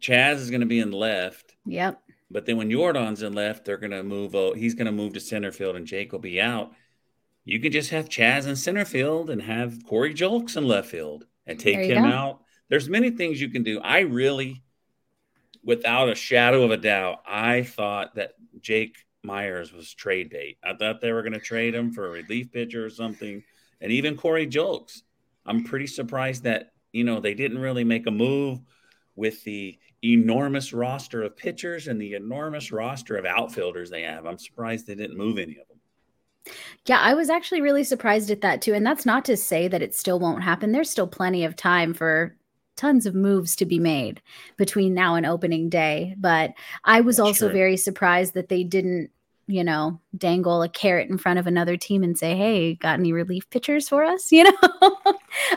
Chas 0.00 0.40
is 0.40 0.50
going 0.50 0.60
to 0.60 0.66
be 0.66 0.78
in 0.78 0.92
left. 0.92 1.56
Yep. 1.66 2.00
But 2.30 2.46
then 2.46 2.56
when 2.56 2.70
Yordan's 2.70 3.22
in 3.22 3.32
left, 3.32 3.64
they're 3.64 3.78
going 3.78 3.92
to 3.92 4.02
move. 4.02 4.34
Oh, 4.34 4.52
he's 4.52 4.74
going 4.74 4.86
to 4.86 4.92
move 4.92 5.14
to 5.14 5.20
center 5.20 5.52
field, 5.52 5.76
and 5.76 5.86
Jake 5.86 6.12
will 6.12 6.18
be 6.18 6.40
out. 6.40 6.72
You 7.44 7.58
can 7.60 7.72
just 7.72 7.90
have 7.90 8.10
Chas 8.10 8.44
in 8.44 8.56
center 8.56 8.84
field 8.84 9.30
and 9.30 9.40
have 9.40 9.84
Corey 9.86 10.12
Julks 10.12 10.56
in 10.56 10.68
left 10.68 10.90
field 10.90 11.24
and 11.46 11.58
take 11.58 11.78
him 11.78 12.02
go. 12.02 12.08
out. 12.08 12.40
There's 12.68 12.90
many 12.90 13.10
things 13.10 13.40
you 13.40 13.48
can 13.48 13.62
do. 13.62 13.80
I 13.80 14.00
really, 14.00 14.62
without 15.64 16.10
a 16.10 16.14
shadow 16.14 16.64
of 16.64 16.70
a 16.70 16.76
doubt, 16.76 17.22
I 17.26 17.62
thought 17.62 18.16
that 18.16 18.32
Jake 18.60 18.98
Meyers 19.22 19.72
was 19.72 19.94
trade 19.94 20.28
bait. 20.28 20.58
I 20.62 20.74
thought 20.74 21.00
they 21.00 21.12
were 21.12 21.22
going 21.22 21.32
to 21.32 21.40
trade 21.40 21.74
him 21.74 21.92
for 21.92 22.06
a 22.06 22.10
relief 22.10 22.52
pitcher 22.52 22.84
or 22.84 22.90
something, 22.90 23.42
and 23.80 23.92
even 23.92 24.18
Corey 24.18 24.46
Julks. 24.46 25.00
I'm 25.46 25.64
pretty 25.64 25.86
surprised 25.86 26.42
that 26.42 26.72
you 26.92 27.04
know 27.04 27.20
they 27.20 27.32
didn't 27.32 27.58
really 27.58 27.84
make 27.84 28.06
a 28.06 28.10
move 28.10 28.60
with 29.18 29.42
the 29.44 29.78
enormous 30.04 30.72
roster 30.72 31.22
of 31.22 31.36
pitchers 31.36 31.88
and 31.88 32.00
the 32.00 32.14
enormous 32.14 32.70
roster 32.70 33.16
of 33.16 33.26
outfielders 33.26 33.90
they 33.90 34.02
have. 34.02 34.26
I'm 34.26 34.38
surprised 34.38 34.86
they 34.86 34.94
didn't 34.94 35.18
move 35.18 35.38
any 35.38 35.58
of 35.58 35.68
them. 35.68 36.54
Yeah, 36.86 37.00
I 37.00 37.14
was 37.14 37.28
actually 37.28 37.60
really 37.60 37.84
surprised 37.84 38.30
at 38.30 38.40
that 38.40 38.62
too. 38.62 38.74
And 38.74 38.86
that's 38.86 39.04
not 39.04 39.24
to 39.26 39.36
say 39.36 39.68
that 39.68 39.82
it 39.82 39.94
still 39.94 40.18
won't 40.18 40.42
happen. 40.42 40.72
There's 40.72 40.88
still 40.88 41.06
plenty 41.06 41.44
of 41.44 41.56
time 41.56 41.92
for 41.92 42.36
tons 42.76 43.06
of 43.06 43.14
moves 43.14 43.56
to 43.56 43.66
be 43.66 43.78
made 43.78 44.22
between 44.56 44.94
now 44.94 45.16
and 45.16 45.26
opening 45.26 45.68
day. 45.68 46.14
But 46.16 46.52
I 46.84 47.00
was 47.00 47.16
that's 47.16 47.26
also 47.26 47.46
true. 47.48 47.58
very 47.58 47.76
surprised 47.76 48.34
that 48.34 48.48
they 48.48 48.64
didn't, 48.64 49.10
you 49.48 49.64
know, 49.64 50.00
dangle 50.16 50.62
a 50.62 50.68
carrot 50.68 51.10
in 51.10 51.18
front 51.18 51.38
of 51.38 51.46
another 51.46 51.76
team 51.76 52.02
and 52.02 52.16
say, 52.16 52.36
hey, 52.36 52.74
got 52.74 52.98
any 52.98 53.12
relief 53.12 53.50
pitchers 53.50 53.88
for 53.88 54.04
us? 54.04 54.30
You 54.32 54.44
know, 54.44 54.96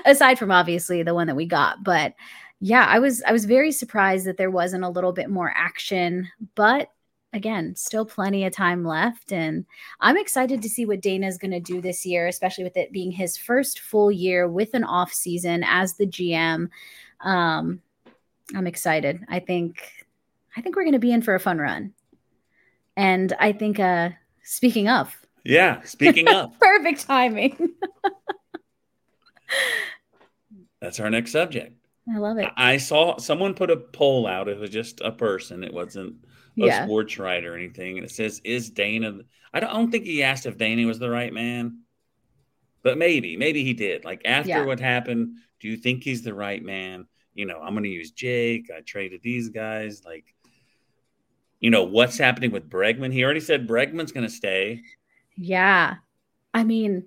aside 0.06 0.39
from 0.39 0.51
obviously 0.51 1.03
the 1.03 1.13
one 1.13 1.27
that 1.27 1.36
we 1.36 1.46
got. 1.46 1.84
But 1.84 2.15
yeah, 2.63 2.86
I 2.88 3.00
was 3.00 3.24
I 3.24 3.32
was 3.32 3.46
very 3.46 3.72
surprised 3.72 4.27
that 4.27 4.38
there 4.38 4.51
wasn't 4.51 4.84
a 4.84 4.89
little 4.89 5.12
bit 5.12 5.32
more 5.32 5.51
action, 5.56 6.30
but 6.53 6.89
again, 7.34 7.75
still 7.75 8.06
plenty 8.06 8.46
of 8.46 8.53
time 8.53 8.86
left 8.86 9.32
and 9.32 9.65
I'm 10.00 10.18
excited 10.18 10.62
to 10.62 10.70
see 10.70 10.86
what 10.86 11.01
Dana 11.01 11.27
is 11.27 11.39
going 11.39 11.51
to 11.51 11.60
do 11.60 11.82
this 11.82 12.06
year, 12.06 12.27
especially 12.27 12.63
with 12.63 12.77
it 12.77 12.91
being 12.91 13.12
his 13.12 13.36
first 13.36 13.80
full 13.80 14.12
year 14.12 14.48
with 14.48 14.75
an 14.75 14.84
off 14.84 15.12
season 15.12 15.63
as 15.65 15.96
the 15.96 16.06
GM. 16.06 16.70
Um 17.22 17.82
I'm 18.53 18.68
excited. 18.68 19.25
I 19.27 19.39
think 19.39 20.06
I 20.56 20.62
think 20.62 20.75
we're 20.75 20.84
going 20.84 20.94
to 20.94 21.00
be 21.00 21.13
in 21.13 21.24
for 21.24 21.34
a 21.34 21.39
fun 21.39 21.58
run. 21.58 21.94
And 22.96 23.34
I 23.39 23.53
think 23.53 23.80
uh 23.80 24.12
speaking 24.44 24.88
of 24.88 25.18
Yeah. 25.44 25.82
Speaking 25.82 26.27
of, 26.36 26.51
Perfect 26.60 27.08
timing. 27.08 27.74
that's 30.80 31.00
our 31.00 31.10
next 31.10 31.32
subject. 31.32 31.81
I 32.10 32.17
love 32.17 32.38
it. 32.38 32.50
I 32.58 32.77
saw 32.77 33.17
someone 33.17 33.53
put 33.53 33.70
a 33.70 33.77
poll 33.77 34.25
out. 34.27 34.48
It 34.48 34.60
was 34.60 34.70
just 34.70 35.01
a 35.01 35.12
person. 35.12 35.63
It 35.63 35.74
wasn't 35.74 36.15
a 36.58 36.65
Yeah. 36.65 36.86
sports 36.86 37.17
writer 37.17 37.53
or 37.53 37.58
anything. 37.58 37.98
And 37.98 38.05
it 38.05 38.12
says, 38.12 38.41
"Is 38.43 38.70
Dana?" 38.70 39.20
I 39.53 39.60
don't, 39.60 39.70
I 39.70 39.74
don't 39.74 39.91
think 39.91 40.05
he 40.05 40.24
asked 40.24 40.46
if 40.46 40.58
Dana 40.58 40.86
was 40.88 41.00
the 41.00 41.10
right 41.10 41.31
man, 41.31 41.81
but 42.84 42.98
maybe, 42.98 43.38
maybe 43.38 43.63
he 43.63 43.74
did. 43.74 44.03
Like 44.05 44.22
after 44.25 44.50
Yeah. 44.50 44.65
what 44.65 44.79
happened, 44.79 45.38
do 45.60 45.67
you 45.67 45.77
think 45.77 46.03
he's 46.03 46.24
the 46.24 46.34
right 46.34 46.63
man? 46.63 47.08
You 47.34 47.46
know, 47.46 47.60
I'm 47.60 47.74
going 47.74 47.84
to 47.84 47.89
use 47.89 48.12
Jake. 48.12 48.70
I 48.75 48.81
traded 48.81 49.22
these 49.22 49.50
guys. 49.50 50.03
Like, 50.03 50.34
you 51.60 51.70
know, 51.70 51.84
what's 51.84 52.17
happening 52.17 52.51
with 52.51 52.70
Bregman? 52.70 53.13
He 53.13 53.24
already 53.24 53.39
said 53.39 53.67
Bregman's 53.67 54.12
going 54.12 54.25
to 54.25 54.34
stay. 54.34 54.81
Yeah. 55.38 55.96
I 56.53 56.63
mean, 56.63 57.05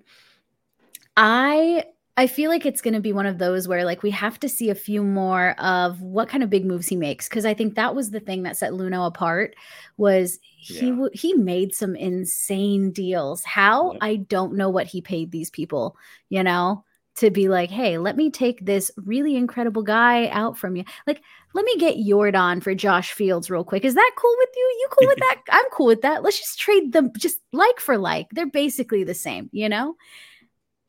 I 1.17 1.85
I 2.17 2.27
feel 2.27 2.49
like 2.49 2.65
it's 2.65 2.81
going 2.81 2.93
to 2.93 3.01
be 3.01 3.11
one 3.11 3.25
of 3.25 3.39
those 3.39 3.67
where 3.67 3.83
like 3.83 4.01
we 4.01 4.11
have 4.11 4.39
to 4.39 4.47
see 4.47 4.69
a 4.69 4.75
few 4.75 5.03
more 5.03 5.49
of 5.59 6.01
what 6.01 6.29
kind 6.29 6.43
of 6.43 6.49
big 6.49 6.65
moves 6.65 6.87
he 6.87 6.95
makes 6.95 7.27
because 7.27 7.45
I 7.45 7.53
think 7.53 7.75
that 7.75 7.93
was 7.93 8.11
the 8.11 8.21
thing 8.21 8.43
that 8.43 8.55
set 8.55 8.71
Luhnow 8.71 9.05
apart 9.07 9.53
was 9.97 10.39
he 10.57 10.87
Yeah. 10.91 11.07
he 11.13 11.33
made 11.33 11.75
some 11.75 11.93
insane 11.95 12.91
deals. 12.91 13.43
How? 13.43 13.91
Yep. 13.93 13.99
I 14.01 14.15
don't 14.15 14.55
know 14.55 14.69
what 14.69 14.87
he 14.87 15.01
paid 15.01 15.31
these 15.31 15.49
people, 15.49 15.97
you 16.29 16.41
know, 16.41 16.85
to 17.17 17.29
be 17.31 17.49
like, 17.49 17.69
"Hey, 17.69 17.97
let 17.97 18.15
me 18.15 18.29
take 18.31 18.65
this 18.65 18.91
really 18.97 19.35
incredible 19.35 19.83
guy 19.83 20.27
out 20.29 20.57
from 20.57 20.77
you." 20.77 20.85
Like, 21.07 21.21
let 21.53 21.65
me 21.65 21.75
get 21.77 21.97
Yordan 21.97 22.63
for 22.63 22.73
Josh 22.75 23.11
Fields 23.11 23.49
real 23.49 23.63
quick. 23.65 23.83
Is 23.83 23.93
that 23.95 24.11
cool 24.17 24.35
with 24.37 24.49
you? 24.55 24.63
You 24.79 24.87
cool 24.97 25.07
with 25.09 25.17
that? 25.19 25.41
I'm 25.49 25.65
cool 25.71 25.87
with 25.87 26.01
that. 26.01 26.23
Let's 26.23 26.39
just 26.39 26.59
trade 26.59 26.93
them 26.93 27.11
just 27.17 27.39
like 27.51 27.79
for 27.81 27.97
like. 27.97 28.27
They're 28.31 28.45
basically 28.45 29.03
the 29.03 29.13
same, 29.13 29.49
you 29.51 29.67
know? 29.67 29.95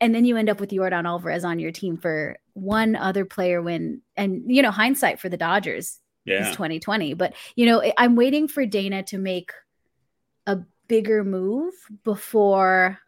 And 0.00 0.14
then 0.14 0.24
you 0.24 0.36
end 0.36 0.48
up 0.50 0.60
with 0.60 0.70
Yordan 0.70 1.04
Alvarez 1.06 1.44
on 1.44 1.58
your 1.58 1.72
team 1.72 1.96
for 1.96 2.36
one 2.52 2.96
other 2.96 3.24
player 3.24 3.62
win. 3.62 4.02
and 4.16 4.42
you 4.46 4.62
know, 4.62 4.70
hindsight 4.70 5.18
for 5.20 5.28
the 5.28 5.36
Dodgers 5.38 5.98
Yeah. 6.24 6.48
is 6.48 6.54
2020. 6.56 7.14
But 7.14 7.34
you 7.54 7.66
know, 7.66 7.82
I'm 7.96 8.14
waiting 8.16 8.46
for 8.48 8.66
Dana 8.66 9.02
to 9.04 9.18
make 9.18 9.52
a 10.46 10.58
bigger 10.88 11.24
move 11.24 11.72
before 12.04 12.98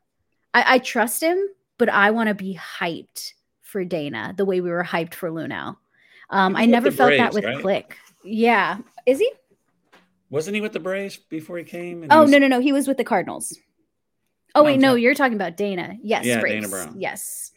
I, 0.55 0.75
I 0.75 0.79
trust 0.79 1.23
him, 1.23 1.39
but 1.77 1.89
I 1.89 2.11
want 2.11 2.29
to 2.29 2.35
be 2.35 2.59
hyped 2.59 3.33
for 3.63 3.85
Dana 3.85 4.33
the 4.37 4.45
way 4.47 4.61
we 4.63 4.71
were 4.71 4.83
hyped 4.85 5.15
for 5.15 5.31
Luhnow. 5.31 5.77
Um, 6.31 6.57
I 6.57 6.65
never 6.67 6.91
felt 6.91 7.09
Braves, 7.11 7.21
that 7.23 7.35
with 7.35 7.45
right? 7.45 7.61
Click. 7.61 7.97
Yeah. 8.25 8.79
Is 9.07 9.19
he? 9.19 9.31
Wasn't 10.31 10.55
he 10.55 10.61
with 10.61 10.73
the 10.73 10.81
Braves 10.81 11.17
before 11.17 11.59
he 11.59 11.65
came? 11.65 12.07
Oh 12.11 12.23
was- 12.23 12.31
no, 12.31 12.39
no, 12.39 12.49
no. 12.49 12.61
He 12.61 12.73
was 12.73 12.89
with 12.89 12.97
the 12.97 13.05
Cardinals. 13.05 13.57
Oh 14.59 14.65
wait, 14.65 14.81
no, 14.81 14.95
you're 14.95 15.15
talking 15.15 15.35
about 15.35 15.57
Dana. 15.57 15.97
Yes, 16.03 16.25
Yeah, 16.25 16.41
Dana 16.41 16.69
Brown. 16.69 17.01
Yes. 17.01 17.53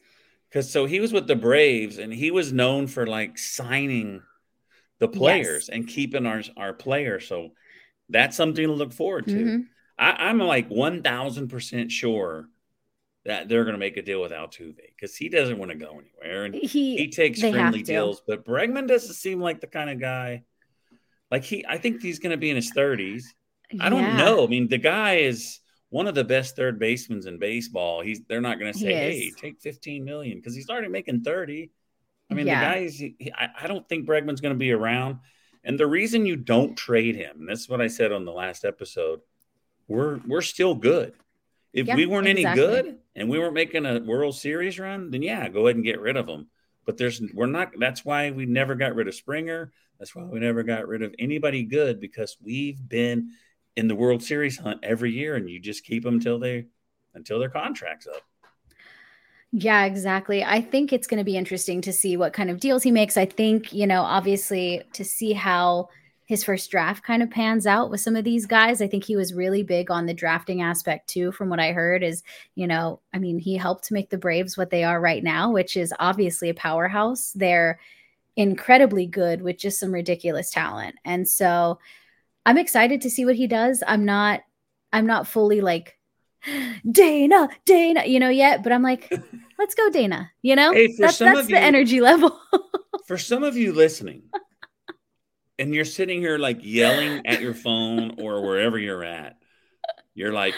Because 0.49 0.69
so 0.69 0.85
he 0.85 0.99
was 0.99 1.13
with 1.13 1.27
the 1.27 1.35
Braves 1.35 1.97
and 1.97 2.13
he 2.13 2.29
was 2.31 2.51
known 2.51 2.87
for 2.87 3.07
like 3.07 3.37
signing 3.37 4.21
the 4.99 5.07
players 5.07 5.69
and 5.69 5.87
keeping 5.87 6.25
our 6.25 6.41
our 6.57 6.73
players. 6.73 7.27
So 7.27 7.51
that's 8.09 8.35
something 8.35 8.67
to 8.67 8.73
look 8.73 8.93
forward 8.93 9.25
to. 9.25 9.31
Mhm. 9.31 9.67
I, 9.97 10.29
I'm 10.29 10.39
like 10.39 10.67
one 10.69 11.01
thousand 11.03 11.47
percent 11.47 11.91
sure 11.91 12.49
that 13.23 13.47
they're 13.47 13.63
going 13.63 13.75
to 13.75 13.79
make 13.79 13.97
a 13.97 14.01
deal 14.01 14.21
with 14.21 14.31
Altuve 14.31 14.75
because 14.95 15.15
he 15.15 15.29
doesn't 15.29 15.57
want 15.59 15.69
to 15.71 15.77
go 15.77 15.99
anywhere 15.99 16.45
and 16.45 16.55
He, 16.55 16.97
he 16.97 17.07
takes 17.09 17.39
friendly 17.39 17.83
deals. 17.83 18.21
But 18.25 18.43
Bregman 18.45 18.87
doesn't 18.87 19.13
seem 19.13 19.39
like 19.39 19.61
the 19.61 19.67
kind 19.67 19.89
of 19.91 19.99
guy. 19.99 20.43
Like 21.29 21.43
he, 21.43 21.63
I 21.67 21.77
think 21.77 22.01
he's 22.01 22.19
going 22.19 22.31
to 22.31 22.37
be 22.37 22.49
in 22.49 22.55
his 22.55 22.71
thirties. 22.71 23.33
I 23.79 23.89
don't 23.89 24.17
know. 24.17 24.43
I 24.43 24.47
mean, 24.47 24.67
the 24.67 24.77
guy 24.79 25.17
is 25.17 25.59
one 25.91 26.07
of 26.07 26.15
the 26.15 26.23
best 26.23 26.55
third 26.55 26.79
basemen 26.79 27.25
in 27.27 27.37
baseball. 27.37 28.01
He's 28.01 28.21
they're 28.27 28.41
not 28.41 28.59
going 28.59 28.73
to 28.73 28.79
say, 28.79 29.09
is. 29.09 29.23
"Hey, 29.23 29.31
take 29.49 29.61
15 29.61 30.03
million 30.03 30.37
because 30.39 30.55
he's 30.55 30.69
already 30.69 30.87
making 30.87 31.21
30. 31.21 31.69
I 32.29 32.33
mean, 32.33 32.47
Yeah. 32.47 32.59
the 32.59 32.65
guy 32.65 32.81
is. 32.85 32.97
He, 32.97 33.31
I, 33.37 33.49
I 33.63 33.67
don't 33.67 33.87
think 33.87 34.07
Bregman's 34.07 34.41
going 34.41 34.53
to 34.55 34.59
be 34.59 34.71
around. 34.71 35.19
And 35.63 35.79
the 35.79 35.85
reason 35.85 36.25
you 36.25 36.37
don't 36.37 36.75
trade 36.75 37.15
him, 37.15 37.41
and 37.41 37.49
this 37.49 37.59
is 37.59 37.69
what 37.69 37.81
I 37.81 37.87
said 37.87 38.11
on 38.11 38.25
the 38.25 38.31
last 38.31 38.65
episode, 38.65 39.19
we're 39.87 40.19
we're 40.25 40.41
still 40.41 40.73
good. 40.73 41.13
If 41.73 41.87
Yeah, 41.87 41.95
we 41.95 42.05
weren't 42.05 42.27
exactly. 42.27 42.63
any 42.63 42.71
good 42.83 42.97
and 43.15 43.29
we 43.29 43.37
weren't 43.37 43.53
making 43.53 43.85
a 43.85 43.99
World 43.99 44.35
Series 44.35 44.79
run, 44.79 45.11
then 45.11 45.21
yeah, 45.21 45.47
go 45.49 45.67
ahead 45.67 45.75
and 45.75 45.85
get 45.85 45.99
rid 46.01 46.17
of 46.17 46.27
him. 46.27 46.47
But 46.85 46.97
there's 46.97 47.21
we're 47.33 47.45
not. 47.47 47.73
That's 47.77 48.03
why 48.03 48.31
we 48.31 48.45
never 48.45 48.75
got 48.75 48.95
rid 48.95 49.07
of 49.07 49.13
Springer. 49.13 49.71
That's 49.99 50.15
why 50.15 50.23
we 50.23 50.39
never 50.39 50.63
got 50.63 50.87
rid 50.87 51.03
of 51.03 51.13
anybody 51.19 51.63
good 51.63 51.99
because 51.99 52.37
we've 52.41 52.79
been 52.89 53.31
in 53.75 53.87
the 53.87 53.95
World 53.95 54.23
Series 54.23 54.57
hunt 54.57 54.79
every 54.83 55.11
year, 55.11 55.35
and 55.35 55.49
you 55.49 55.59
just 55.59 55.85
keep 55.85 56.03
them 56.03 56.15
until 56.15 56.39
they 56.39 56.65
until 57.13 57.39
their 57.39 57.49
contract's 57.49 58.07
up. 58.07 58.23
Yeah, 59.51 59.83
exactly. 59.83 60.43
I 60.43 60.61
think 60.61 60.93
it's 60.93 61.07
going 61.07 61.17
to 61.17 61.25
be 61.25 61.35
interesting 61.35 61.81
to 61.81 61.91
see 61.91 62.15
what 62.15 62.31
kind 62.31 62.49
of 62.49 62.59
deals 62.59 62.83
he 62.83 62.91
makes. 62.91 63.17
I 63.17 63.25
think, 63.25 63.73
you 63.73 63.85
know, 63.85 64.01
obviously 64.01 64.81
to 64.93 65.03
see 65.03 65.33
how 65.33 65.89
his 66.25 66.45
first 66.45 66.71
draft 66.71 67.03
kind 67.03 67.21
of 67.21 67.29
pans 67.29 67.67
out 67.67 67.91
with 67.91 67.99
some 67.99 68.15
of 68.15 68.23
these 68.23 68.45
guys. 68.45 68.81
I 68.81 68.87
think 68.87 69.03
he 69.03 69.17
was 69.17 69.33
really 69.33 69.63
big 69.63 69.91
on 69.91 70.05
the 70.05 70.13
drafting 70.13 70.61
aspect 70.61 71.09
too, 71.09 71.33
from 71.33 71.49
what 71.49 71.59
I 71.59 71.73
heard. 71.73 72.01
Is, 72.01 72.23
you 72.55 72.65
know, 72.67 73.01
I 73.13 73.19
mean, 73.19 73.37
he 73.37 73.57
helped 73.57 73.91
make 73.91 74.09
the 74.09 74.17
Braves 74.17 74.57
what 74.57 74.69
they 74.69 74.85
are 74.85 75.01
right 75.01 75.21
now, 75.21 75.51
which 75.51 75.75
is 75.75 75.93
obviously 75.99 76.47
a 76.47 76.53
powerhouse. 76.53 77.33
They're 77.35 77.77
incredibly 78.37 79.05
good 79.05 79.41
with 79.41 79.57
just 79.57 79.77
some 79.77 79.93
ridiculous 79.93 80.49
talent. 80.49 80.95
And 81.03 81.27
so 81.27 81.79
I'm 82.45 82.57
excited 82.57 83.01
to 83.01 83.09
see 83.09 83.25
what 83.25 83.35
he 83.35 83.47
does. 83.47 83.83
I'm 83.85 84.05
not, 84.05 84.41
I'm 84.91 85.05
not 85.05 85.27
fully 85.27 85.61
like, 85.61 85.97
Dana, 86.89 87.49
Dana, 87.65 88.05
you 88.05 88.19
know, 88.19 88.29
yet, 88.29 88.63
but 88.63 88.71
I'm 88.71 88.81
like, 88.81 89.11
let's 89.59 89.75
go, 89.75 89.89
Dana. 89.91 90.31
You 90.41 90.55
know, 90.55 90.73
Hey, 90.73 90.87
for 90.95 91.01
that's, 91.03 91.17
some 91.17 91.33
that's 91.33 91.47
the 91.47 91.53
you- 91.53 91.59
energy 91.59 92.01
level. 92.01 92.39
For 93.07 93.17
some 93.17 93.43
of 93.43 93.57
you 93.57 93.73
listening, 93.73 94.23
and 95.59 95.75
you're 95.75 95.83
sitting 95.83 96.21
here 96.21 96.37
like 96.37 96.59
yelling 96.61 97.25
at 97.27 97.41
your 97.41 97.53
phone 97.53 98.15
or 98.21 98.41
wherever 98.41 98.77
you're 98.77 99.03
at, 99.03 99.35
you're 100.13 100.31
like, 100.31 100.53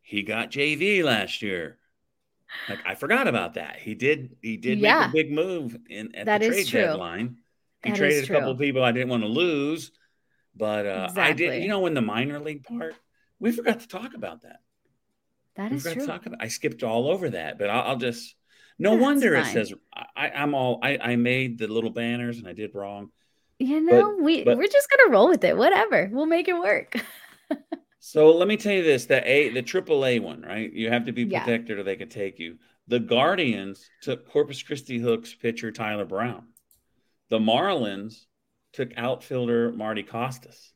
he 0.00 0.22
got 0.22 0.50
JV 0.50 1.04
last 1.04 1.42
year. 1.42 1.76
Like 2.70 2.78
I 2.86 2.94
forgot 2.94 3.28
about 3.28 3.54
that. 3.54 3.76
He 3.76 3.94
did. 3.94 4.36
He 4.40 4.56
did 4.56 4.78
make 4.80 4.84
Yeah. 4.88 5.10
a 5.10 5.12
big 5.12 5.30
move 5.30 5.76
in 5.90 6.14
at 6.14 6.24
That 6.26 6.40
the 6.40 6.46
is 6.46 6.54
trade 6.54 6.66
true. 6.68 6.80
deadline. 6.80 7.36
He 7.82 7.90
That 7.90 7.98
traded 7.98 8.24
a 8.24 8.32
couple 8.32 8.52
of 8.52 8.58
people 8.58 8.82
I 8.82 8.92
didn't 8.92 9.10
want 9.10 9.24
to 9.24 9.28
lose, 9.28 9.90
but 10.56 10.86
uh, 10.86 11.10
I 11.16 11.32
did. 11.32 11.62
You 11.62 11.68
know, 11.68 11.86
in 11.86 11.94
the 11.94 12.00
minor 12.00 12.38
league 12.38 12.64
part, 12.64 12.94
we 13.38 13.52
forgot 13.52 13.80
to 13.80 13.88
talk 13.88 14.14
about 14.14 14.42
that. 14.42 14.60
that 15.56 15.70
We 15.70 15.76
is 15.76 15.82
forgot 15.82 15.94
true. 15.94 16.02
to 16.06 16.12
talk 16.12 16.26
about. 16.26 16.42
I 16.42 16.48
skipped 16.48 16.82
all 16.82 17.08
over 17.10 17.30
that, 17.30 17.58
but 17.58 17.70
I'll, 17.70 17.82
I'll 17.90 17.96
just. 17.96 18.34
No 18.78 18.90
That's 18.92 19.02
wonder 19.02 19.34
it 19.36 19.46
says 19.46 19.72
I, 20.16 20.30
I'm 20.30 20.54
all. 20.54 20.80
I, 20.82 20.98
I 21.00 21.16
made 21.16 21.58
the 21.58 21.68
little 21.68 21.90
banners 21.90 22.38
and 22.38 22.48
I 22.48 22.52
did 22.52 22.74
wrong. 22.74 23.10
You 23.60 23.80
know, 23.80 24.16
we 24.20 24.42
but- 24.44 24.56
we're 24.56 24.66
just 24.66 24.88
gonna 24.90 25.12
roll 25.12 25.28
with 25.28 25.44
it. 25.44 25.56
Whatever, 25.56 26.08
we'll 26.12 26.26
make 26.26 26.48
it 26.48 26.58
work. 26.58 26.96
So 28.06 28.32
let 28.36 28.48
me 28.48 28.58
tell 28.58 28.74
you 28.74 28.82
this: 28.82 29.06
the 29.06 29.26
A, 29.26 29.48
the 29.48 29.62
AAA 29.62 30.20
one, 30.20 30.42
right? 30.42 30.70
You 30.70 30.90
have 30.90 31.06
to 31.06 31.12
be 31.12 31.22
Yeah. 31.22 31.42
protected, 31.42 31.78
or 31.78 31.82
they 31.84 31.96
could 31.96 32.10
take 32.10 32.38
you. 32.38 32.58
The 32.86 32.98
Guardians 33.00 33.88
took 34.02 34.28
Corpus 34.28 34.62
Christi 34.62 34.98
Hooks 34.98 35.32
pitcher 35.34 35.72
Tyler 35.72 36.04
Brown. 36.04 36.48
The 37.30 37.38
Marlins 37.38 38.26
took 38.74 38.92
outfielder 38.96 39.72
Marty 39.72 40.02
Costes. 40.02 40.72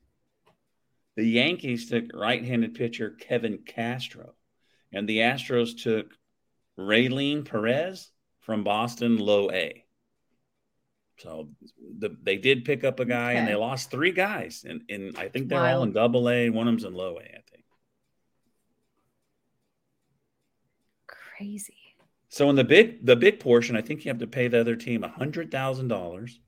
The 1.17 1.25
Yankees 1.25 1.91
took 1.91 2.05
right-handed 2.15 2.75
pitcher 2.75 3.11
Kevin 3.11 3.59
Castro, 3.67 4.35
and 4.93 5.09
the 5.09 5.19
Astros 5.19 5.83
took 5.83 6.07
Railin 6.77 7.43
Perez 7.43 8.11
from 8.41 8.63
Boston, 8.65 9.19
low 9.19 9.51
A. 9.51 9.85
So 11.19 11.49
the, 11.99 12.17
they 12.23 12.37
did 12.37 12.65
pick 12.65 12.85
up 12.85 13.01
a 13.01 13.05
guy, 13.05 13.33
and 13.33 13.49
they 13.49 13.57
lost 13.57 13.91
three 13.91 14.13
guys, 14.13 14.65
and, 14.67 14.83
and 14.89 15.19
I 15.19 15.29
think 15.29 15.49
they're 15.49 15.59
all 15.59 15.83
in. 15.83 15.93
Double 15.93 16.31
A. 16.31 16.49
One 16.51 16.69
of 16.69 16.73
them's 16.73 16.85
in 16.85 16.95
Low 16.95 17.19
A, 17.19 17.23
I 17.23 17.43
think. 17.51 17.65
Crazy. 21.09 21.75
So 22.29 22.49
in 22.51 22.57
the 22.57 22.63
big 22.65 23.05
the 23.05 23.17
big 23.17 23.41
portion, 23.41 23.77
I 23.77 23.83
think 23.83 24.05
you 24.05 24.11
have 24.11 24.21
to 24.21 24.27
pay 24.29 24.47
the 24.47 24.61
other 24.61 24.77
team 24.77 25.03
a 25.03 25.09
hundred 25.09 25.51
thousand 25.51 25.89
dollars. 25.89 26.39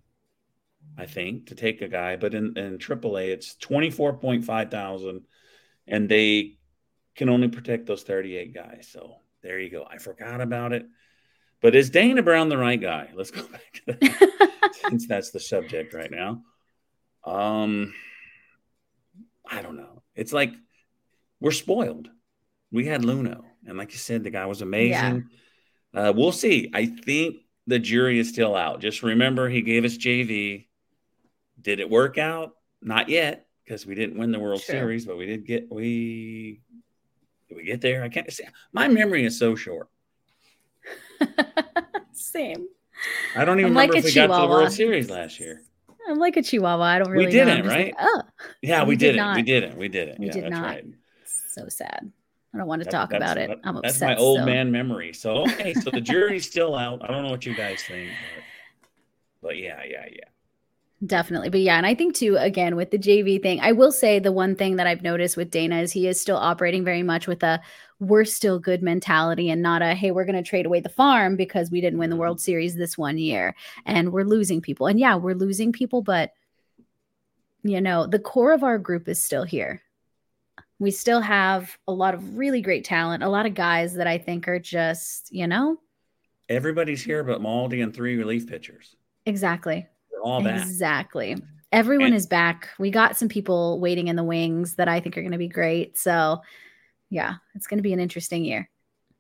I 1.01 1.07
think 1.07 1.47
to 1.47 1.55
take 1.55 1.81
a 1.81 1.89
guy, 1.89 2.17
but 2.17 2.35
in 2.35 2.59
in 2.59 2.79
AAA 2.79 3.29
it's 3.29 3.57
twenty 3.57 3.91
four 3.91 4.13
point 4.13 4.45
five 4.45 4.71
thousand, 4.71 5.23
and 5.87 6.09
they 6.09 6.59
can 7.17 7.31
only 7.31 7.49
protect 7.49 7.87
those 7.87 8.03
thirty 8.03 8.37
eight 8.37 8.55
guys. 8.55 8.89
So 8.93 9.17
there 9.43 9.59
you 9.59 9.71
go. 9.71 9.87
I 9.91 9.97
forgot 9.97 10.43
about 10.43 10.73
it. 10.75 10.87
But 11.63 11.75
is 11.75 11.89
Dana 11.91 12.23
Brown 12.23 12.51
the 12.51 12.59
right 12.59 12.81
guy? 12.81 13.11
Let's 13.15 13.31
go 13.31 13.43
back 13.43 13.73
to 13.75 13.83
that 13.87 14.73
since 14.89 15.07
that's 15.07 15.31
the 15.31 15.41
subject 15.41 15.95
right 15.95 16.11
now. 16.11 16.43
Um, 17.25 17.95
I 19.49 19.63
don't 19.63 19.77
know. 19.77 20.03
It's 20.15 20.33
like 20.33 20.53
we're 21.41 21.51
spoiled. 21.51 22.11
We 22.71 22.85
had 22.85 23.03
Luhnow, 23.03 23.43
and 23.67 23.79
like 23.79 23.93
you 23.93 23.99
said, 23.99 24.23
the 24.23 24.31
guy 24.31 24.47
was 24.47 24.63
amazing. 24.63 25.29
Uh, 25.95 26.13
we'll 26.15 26.33
see. 26.33 26.71
I 26.75 26.87
think 26.87 27.37
the 27.67 27.79
jury 27.79 28.19
is 28.19 28.29
still 28.29 28.55
out. 28.55 28.81
Just 28.81 29.03
remember, 29.03 29.49
he 29.49 29.63
gave 29.63 29.85
us 29.85 29.97
JV. 29.97 30.67
Did 31.61 31.81
it 31.81 31.89
work 31.91 32.19
out? 32.19 32.55
Not 32.83 33.09
yet, 33.09 33.47
because 33.65 33.85
we 33.87 33.95
didn't 33.95 34.19
win 34.19 34.33
the 34.33 34.39
World 34.41 34.63
True. 34.63 34.73
Series, 34.75 35.05
but 35.05 35.17
we 35.19 35.27
did 35.27 35.47
get 35.47 35.71
we 35.71 36.61
Did 37.49 37.57
we 37.57 37.65
get 37.65 37.81
there? 37.81 38.03
I 38.03 38.09
can't 38.09 38.33
see. 38.33 38.45
My 38.73 38.89
memory 38.89 39.25
is 39.25 39.39
so 39.39 39.55
short. 39.55 39.89
Same. 42.13 42.67
I 43.35 43.45
don't 43.45 43.59
even 43.61 43.73
I'm 43.73 43.75
like 43.77 43.91
remember 43.91 44.07
a 44.07 44.09
if 44.11 44.15
we 44.15 44.21
got 44.21 44.27
to 44.37 44.43
the. 44.43 44.49
World 44.49 44.73
Series 44.73 45.11
last 45.11 45.41
year. 45.41 45.63
I'm 46.09 46.19
like 46.19 46.37
a 46.37 46.43
chihuahua. 46.43 46.83
I 46.83 46.99
don't 46.99 47.11
really 47.11 47.27
We 47.27 47.33
didn't, 47.33 47.67
right? 47.67 47.95
like, 47.95 47.95
oh, 48.01 48.23
Yeah, 48.63 48.83
we, 48.83 48.91
We 48.91 48.97
did 48.97 49.13
did 49.13 49.21
it. 49.21 49.35
We 49.37 49.43
didn't. 49.43 49.79
We 49.79 49.89
did 49.89 50.09
it. 50.09 50.19
We 50.19 50.27
yeah, 50.27 50.33
did 50.33 50.45
that's 50.45 50.51
not. 50.53 50.63
right. 50.67 50.85
so 51.25 51.69
sad. 51.69 52.11
I 52.53 52.59
don't 52.59 52.67
want 52.67 52.81
to 52.81 52.85
That- 52.87 52.91
talk 52.91 53.13
about 53.13 53.39
it. 53.39 53.51
I'm 53.65 53.77
That's 53.77 53.95
upset. 53.97 54.17
my 54.19 54.23
old 54.23 54.39
still. 54.39 54.47
man 54.47 54.73
memory. 54.73 55.13
So 55.13 55.43
okay, 55.43 55.73
so 55.75 55.91
the 55.91 56.01
jury's 56.01 56.47
still 56.51 56.75
out. 56.75 57.03
I 57.05 57.13
don't 57.13 57.23
know 57.23 57.31
what 57.31 57.47
you 57.47 57.55
guys 57.55 57.83
think, 57.83 58.11
but, 59.41 59.49
but 59.49 59.57
yeah, 59.57 59.81
yeah, 59.89 60.07
yeah. 60.11 60.25
Definitely. 61.05 61.49
But 61.49 61.61
yeah, 61.61 61.77
and 61.79 61.87
I 61.87 61.95
think 61.95 62.15
too, 62.15 62.37
again, 62.37 62.77
with 62.77 62.91
the 62.91 62.99
JV 62.99 63.41
thing, 63.43 63.59
I 63.61 63.73
will 63.73 63.91
say 63.91 64.19
the 64.19 64.33
one 64.33 64.55
thing 64.55 64.77
that 64.77 64.87
I've 64.87 65.03
noticed 65.03 65.35
with 65.37 65.51
Dana 65.51 65.81
is 65.81 65.93
he 65.93 66.07
is 66.07 66.21
still 66.21 66.37
operating 66.37 66.85
very 66.85 67.03
much 67.03 67.27
with 67.27 67.43
a 67.43 67.61
we're 68.01 68.27
still 68.27 68.59
good 68.59 68.83
mentality 68.83 69.49
and 69.49 69.63
not 69.63 69.81
a 69.81 69.95
hey, 69.95 70.11
we're 70.11 70.27
going 70.27 70.43
to 70.43 70.49
trade 70.49 70.67
away 70.67 70.81
the 70.81 70.91
farm 70.91 71.37
because 71.37 71.71
we 71.71 71.81
didn't 71.81 71.99
win 71.99 72.11
the 72.11 72.17
Mm-hmm. 72.17 72.21
World 72.21 72.41
Series 72.41 72.75
this 72.77 72.99
one 72.99 73.17
year 73.17 73.55
and 73.87 74.13
we're 74.13 74.25
losing 74.25 74.61
people. 74.61 74.87
And 74.89 75.01
yeah, 75.01 75.17
we're 75.17 75.35
losing 75.35 75.73
people, 75.73 76.03
but 76.03 76.33
you 77.63 77.81
know, 77.81 78.07
the 78.07 78.19
core 78.19 78.53
of 78.53 78.63
our 78.63 78.79
group 78.79 79.09
is 79.09 79.23
still 79.23 79.45
here. 79.45 79.83
We 80.79 80.91
still 80.91 81.21
have 81.21 81.77
a 81.89 81.93
lot 81.93 82.15
of 82.15 82.37
really 82.37 82.61
great 82.63 82.85
talent, 82.85 83.23
a 83.23 83.29
lot 83.29 83.45
of 83.47 83.55
guys 83.55 83.95
that 83.95 84.07
I 84.07 84.19
think 84.19 84.49
are 84.49 84.59
just, 84.59 85.33
you 85.33 85.47
know, 85.47 85.79
Everybody's 86.51 87.03
here 87.03 87.23
but 87.25 87.41
Maldi 87.41 87.83
and 87.83 87.95
three 87.95 88.17
relief 88.17 88.47
pitchers. 88.47 88.97
exactly. 89.25 89.87
All 90.23 90.43
back. 90.43 90.61
Exactly. 90.61 91.37
Everyone 91.73 92.07
And- 92.07 92.15
is 92.15 92.27
back. 92.27 92.69
We 92.79 92.91
got 92.91 93.17
some 93.17 93.29
people 93.29 93.79
waiting 93.81 94.09
in 94.09 94.17
the 94.17 94.25
wings 94.25 94.75
that 94.75 94.89
I 94.89 95.01
think 95.01 95.17
are 95.17 95.23
going 95.23 95.33
to 95.33 95.39
be 95.39 95.49
great. 95.49 95.97
So, 95.97 96.43
yeah, 97.11 97.35
it's 97.55 97.67
going 97.67 97.79
to 97.79 97.83
be 97.83 97.93
an 97.93 98.01
interesting 98.01 98.45
year. 98.45 98.69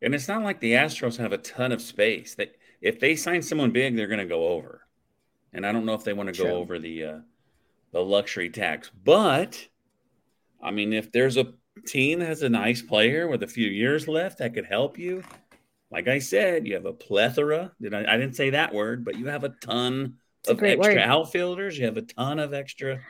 And 0.03 0.15
it's 0.15 0.29
not 0.29 0.43
like 0.43 0.61
the 0.61 0.73
Astros 0.73 1.17
have 1.19 1.33
a 1.33 1.39
ton 1.39 1.73
of 1.73 1.83
space. 1.83 2.35
That 2.37 2.57
if 2.81 2.99
they 2.99 3.17
sign 3.17 3.43
someone 3.43 3.71
big, 3.71 3.97
they're 3.97 4.07
going 4.07 4.21
to 4.21 4.27
go 4.27 4.49
over. 4.49 4.83
And 5.53 5.67
I 5.67 5.73
don't 5.73 5.85
know 5.85 5.95
if 5.95 6.05
they 6.05 6.13
want 6.13 6.35
to 6.35 6.43
go 6.43 6.51
over 6.57 6.79
the 6.79 7.05
uh, 7.05 7.19
the 7.93 8.01
luxury 8.01 8.51
tax. 8.51 8.91
But 9.05 9.67
I 10.63 10.71
mean, 10.71 10.93
if 10.93 11.13
there's 11.13 11.37
a 11.37 11.53
team 11.87 12.21
that 12.21 12.29
has 12.29 12.43
a 12.43 12.49
nice 12.49 12.83
player 12.83 13.29
with 13.29 13.43
a 13.43 13.49
few 13.49 13.69
years 13.69 14.09
left 14.09 14.39
that 14.39 14.55
could 14.55 14.67
help 14.67 14.99
you, 14.99 15.23
like 15.91 16.09
I 16.09 16.19
said, 16.19 16.67
you 16.67 16.75
have 16.75 16.87
a 16.87 16.93
plethora. 16.93 17.73
Did 17.81 17.95
I, 17.95 18.15
I 18.15 18.17
didn't 18.17 18.37
say 18.37 18.51
that 18.51 18.73
word, 18.73 19.05
but 19.05 19.17
you 19.19 19.27
have 19.27 19.45
a 19.45 19.55
ton 19.61 20.15
It's 20.41 20.49
of 20.51 20.63
extra 20.63 20.95
word. 20.95 20.99
outfielders. 20.99 21.79
You 21.79 21.87
have 21.87 21.97
a 21.97 22.03
ton 22.03 22.39
of 22.39 22.55
extra 22.55 23.01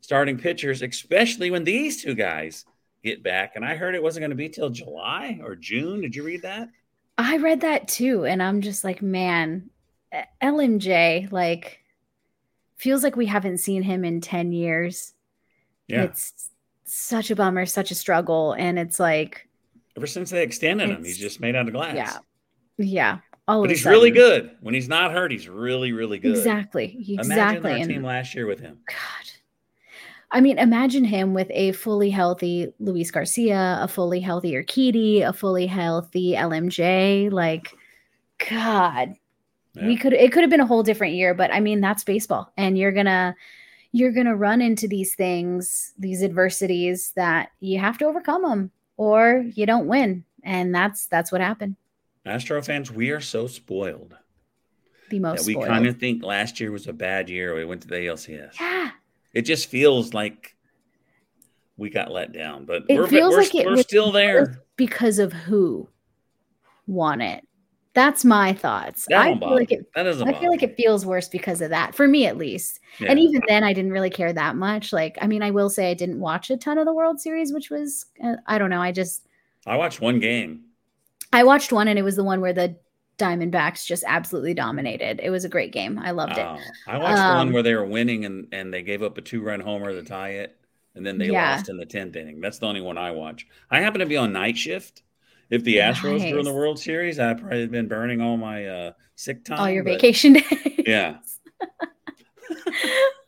starting 0.00 0.38
pitchers, 0.38 0.82
especially 0.82 1.50
when 1.50 1.64
these 1.64 2.02
two 2.02 2.14
guys 2.14 2.64
get 3.02 3.22
back. 3.22 3.52
And 3.56 3.64
I 3.64 3.74
heard 3.76 3.94
it 3.94 4.02
wasn't 4.02 4.22
going 4.22 4.30
to 4.30 4.36
be 4.36 4.48
till 4.48 4.70
July 4.70 5.40
or 5.42 5.56
June. 5.56 6.00
Did 6.00 6.14
you 6.14 6.22
read 6.22 6.42
that? 6.42 6.68
I 7.18 7.38
read 7.38 7.62
that 7.62 7.88
too. 7.88 8.24
And 8.24 8.42
I'm 8.42 8.60
just 8.60 8.84
like, 8.84 9.02
man, 9.02 9.70
LMJ, 10.42 11.32
like, 11.32 11.80
feels 12.76 13.02
like 13.02 13.16
we 13.16 13.26
haven't 13.26 13.58
seen 13.58 13.82
him 13.82 14.04
in 14.04 14.20
10 14.20 14.52
years. 14.52 15.14
Yeah. 15.88 16.04
It's 16.04 16.50
such 16.84 17.30
a 17.30 17.36
bummer, 17.36 17.66
such 17.66 17.90
a 17.90 17.94
struggle. 17.94 18.52
And 18.52 18.78
it's 18.78 19.00
like, 19.00 19.48
Ever 19.96 20.06
since 20.06 20.30
they 20.30 20.42
extended 20.42 20.90
him, 20.90 21.02
he's 21.02 21.16
just 21.18 21.40
made 21.40 21.56
out 21.56 21.66
of 21.68 21.72
glass. 21.72 21.96
yeah, 21.96 22.18
yeah. 22.76 23.18
All 23.48 23.60
But 23.62 23.70
he's 23.70 23.84
really 23.86 24.10
good. 24.10 24.50
When 24.60 24.74
he's 24.74 24.88
not 24.88 25.12
hurt, 25.12 25.30
he's 25.30 25.48
really, 25.48 25.92
really 25.92 26.18
good. 26.18 26.32
Exactly. 26.36 26.96
Imagine 27.08 27.20
Exactly. 27.32 27.70
our 27.72 27.76
And- 27.78 27.88
team 27.88 28.02
last 28.02 28.34
year 28.34 28.46
with 28.46 28.58
him. 28.60 28.78
God. 28.88 28.96
I 30.32 30.40
mean, 30.40 30.58
imagine 30.58 31.04
him 31.04 31.32
with 31.34 31.46
a 31.52 31.70
fully 31.72 32.10
healthy 32.10 32.72
Luis 32.80 33.12
Garcia, 33.12 33.78
a 33.80 33.86
fully 33.86 34.18
healthy 34.18 34.52
Urquidy, 34.54 35.22
a 35.22 35.32
fully 35.32 35.66
healthy 35.66 36.34
LMJ. 36.34 37.30
Like, 37.30 37.68
God, 38.50 39.14
Yeah. 39.74 39.86
we 39.86 39.96
could 39.96 40.12
it 40.12 40.32
could 40.32 40.42
have 40.42 40.50
been 40.50 40.60
a 40.60 40.66
whole 40.66 40.82
different 40.82 41.14
year, 41.14 41.32
but 41.32 41.52
I 41.54 41.60
mean, 41.60 41.80
that's 41.80 42.02
baseball. 42.02 42.52
And 42.56 42.76
you're 42.76 42.92
gonna 42.92 43.36
you're 43.92 44.10
gonna 44.12 44.36
run 44.36 44.60
into 44.60 44.88
these 44.88 45.14
things, 45.14 45.94
these 45.96 46.22
adversities 46.24 47.12
that 47.12 47.50
you 47.60 47.78
have 47.78 47.96
to 47.98 48.06
overcome 48.06 48.42
them 48.42 48.70
or 48.96 49.44
you 49.54 49.64
don't 49.64 49.86
win. 49.86 50.24
And 50.42 50.74
that's 50.74 51.06
that's 51.06 51.30
what 51.30 51.40
happened. 51.40 51.76
Astro 52.26 52.60
fans, 52.60 52.90
we 52.90 53.10
are 53.10 53.20
so 53.20 53.46
spoiled 53.46 54.16
The 55.10 55.20
most 55.20 55.46
that 55.46 55.56
we 55.56 55.64
kind 55.64 55.86
of 55.86 55.98
think 55.98 56.22
last 56.22 56.58
year 56.60 56.72
was 56.72 56.86
a 56.88 56.92
bad 56.92 57.28
year. 57.30 57.54
We 57.54 57.64
went 57.64 57.82
to 57.82 57.88
the 57.88 57.94
ALCS. 57.96 58.58
yeah. 58.60 58.90
It 59.32 59.42
just 59.42 59.68
feels 59.68 60.12
like 60.14 60.56
we 61.76 61.90
got 61.90 62.10
let 62.10 62.32
down, 62.32 62.64
but 62.64 62.84
It 62.88 62.98
we're, 62.98 63.06
feels 63.06 63.34
we're, 63.34 63.42
like 63.42 63.54
it 63.54 63.66
we're 63.66 63.76
still 63.82 64.10
there. 64.10 64.62
because 64.76 65.18
of 65.18 65.32
who 65.32 65.88
won 66.86 67.20
it. 67.20 67.46
That's 67.92 68.24
my 68.26 68.52
thoughts. 68.52 69.06
That 69.08 69.20
I 69.20 69.38
feel 69.38 69.54
like 69.54 69.72
it 69.72 69.86
That 69.94 70.02
doesn't 70.02 70.26
I 70.26 70.32
bother 70.32 70.42
feel 70.42 70.50
like 70.50 70.62
it 70.62 70.76
feels 70.76 71.06
worse 71.06 71.28
because 71.30 71.62
of 71.62 71.70
that, 71.70 71.94
for 71.94 72.06
me 72.06 72.26
at 72.26 72.36
least. 72.36 72.80
Yeah. 72.98 73.10
And 73.10 73.18
even 73.18 73.40
then, 73.48 73.64
I 73.64 73.72
didn't 73.72 73.92
really 73.92 74.10
care 74.10 74.32
that 74.34 74.54
much. 74.56 74.92
Like, 74.92 75.16
I 75.22 75.26
mean, 75.26 75.42
I 75.42 75.50
will 75.50 75.70
say 75.70 75.90
I 75.90 75.94
didn't 75.94 76.20
watch 76.20 76.50
a 76.50 76.58
ton 76.58 76.76
of 76.76 76.84
the 76.84 76.92
World 76.92 77.20
Series, 77.20 77.54
which 77.54 77.70
was, 77.70 78.04
uh, 78.22 78.36
I 78.46 78.58
don't 78.58 78.68
know. 78.68 78.82
I 78.82 78.92
just, 78.92 79.26
I 79.66 79.76
watched 79.76 80.00
one 80.02 80.18
game. 80.20 80.65
I 81.32 81.44
watched 81.44 81.72
one 81.72 81.88
and 81.88 81.98
it 81.98 82.02
was 82.02 82.16
the 82.16 82.24
one 82.24 82.40
where 82.40 82.52
the 82.52 82.76
Diamondbacks 83.18 83.86
just 83.86 84.04
absolutely 84.06 84.52
dominated. 84.54 85.20
It 85.22 85.30
was 85.30 85.44
a 85.44 85.48
great 85.48 85.72
game. 85.72 85.98
I 85.98 86.10
loved 86.10 86.32
it. 86.38 86.46
Oh, 86.46 86.58
I 86.86 86.98
watched 86.98 87.18
Um, 87.18 87.36
one 87.38 87.52
where 87.52 87.62
they 87.62 87.74
were 87.74 87.84
winning 87.86 88.24
and, 88.26 88.46
and 88.52 88.72
they 88.72 88.82
gave 88.82 89.02
up 89.02 89.16
a 89.16 89.22
two 89.22 89.40
run 89.42 89.60
homer 89.60 89.90
to 89.92 90.02
tie 90.02 90.30
it, 90.32 90.54
and 90.94 91.04
then 91.06 91.16
they 91.18 91.28
Yeah. 91.30 91.52
lost 91.56 91.68
in 91.70 91.78
the 91.78 91.86
tenth 91.86 92.14
inning. 92.16 92.40
That's 92.42 92.58
the 92.58 92.66
only 92.66 92.82
one 92.82 92.98
I 92.98 93.12
watch. 93.12 93.46
I 93.70 93.80
happen 93.80 94.00
to 94.00 94.06
be 94.06 94.16
on 94.18 94.32
night 94.34 94.58
shift. 94.58 95.02
If 95.48 95.64
the 95.64 95.76
Astros 95.76 96.30
were 96.32 96.38
in 96.40 96.44
the 96.44 96.52
World 96.52 96.78
Series, 96.78 97.18
I'd 97.18 97.38
probably 97.38 97.66
been 97.68 97.88
burning 97.88 98.20
all 98.20 98.36
my 98.36 98.66
uh, 98.66 98.92
sick 99.14 99.44
time. 99.44 99.60
All 99.60 99.70
your 99.70 99.84
but- 99.84 99.92
vacation 99.94 100.34
days. 100.34 100.44
Yeah, 100.86 101.16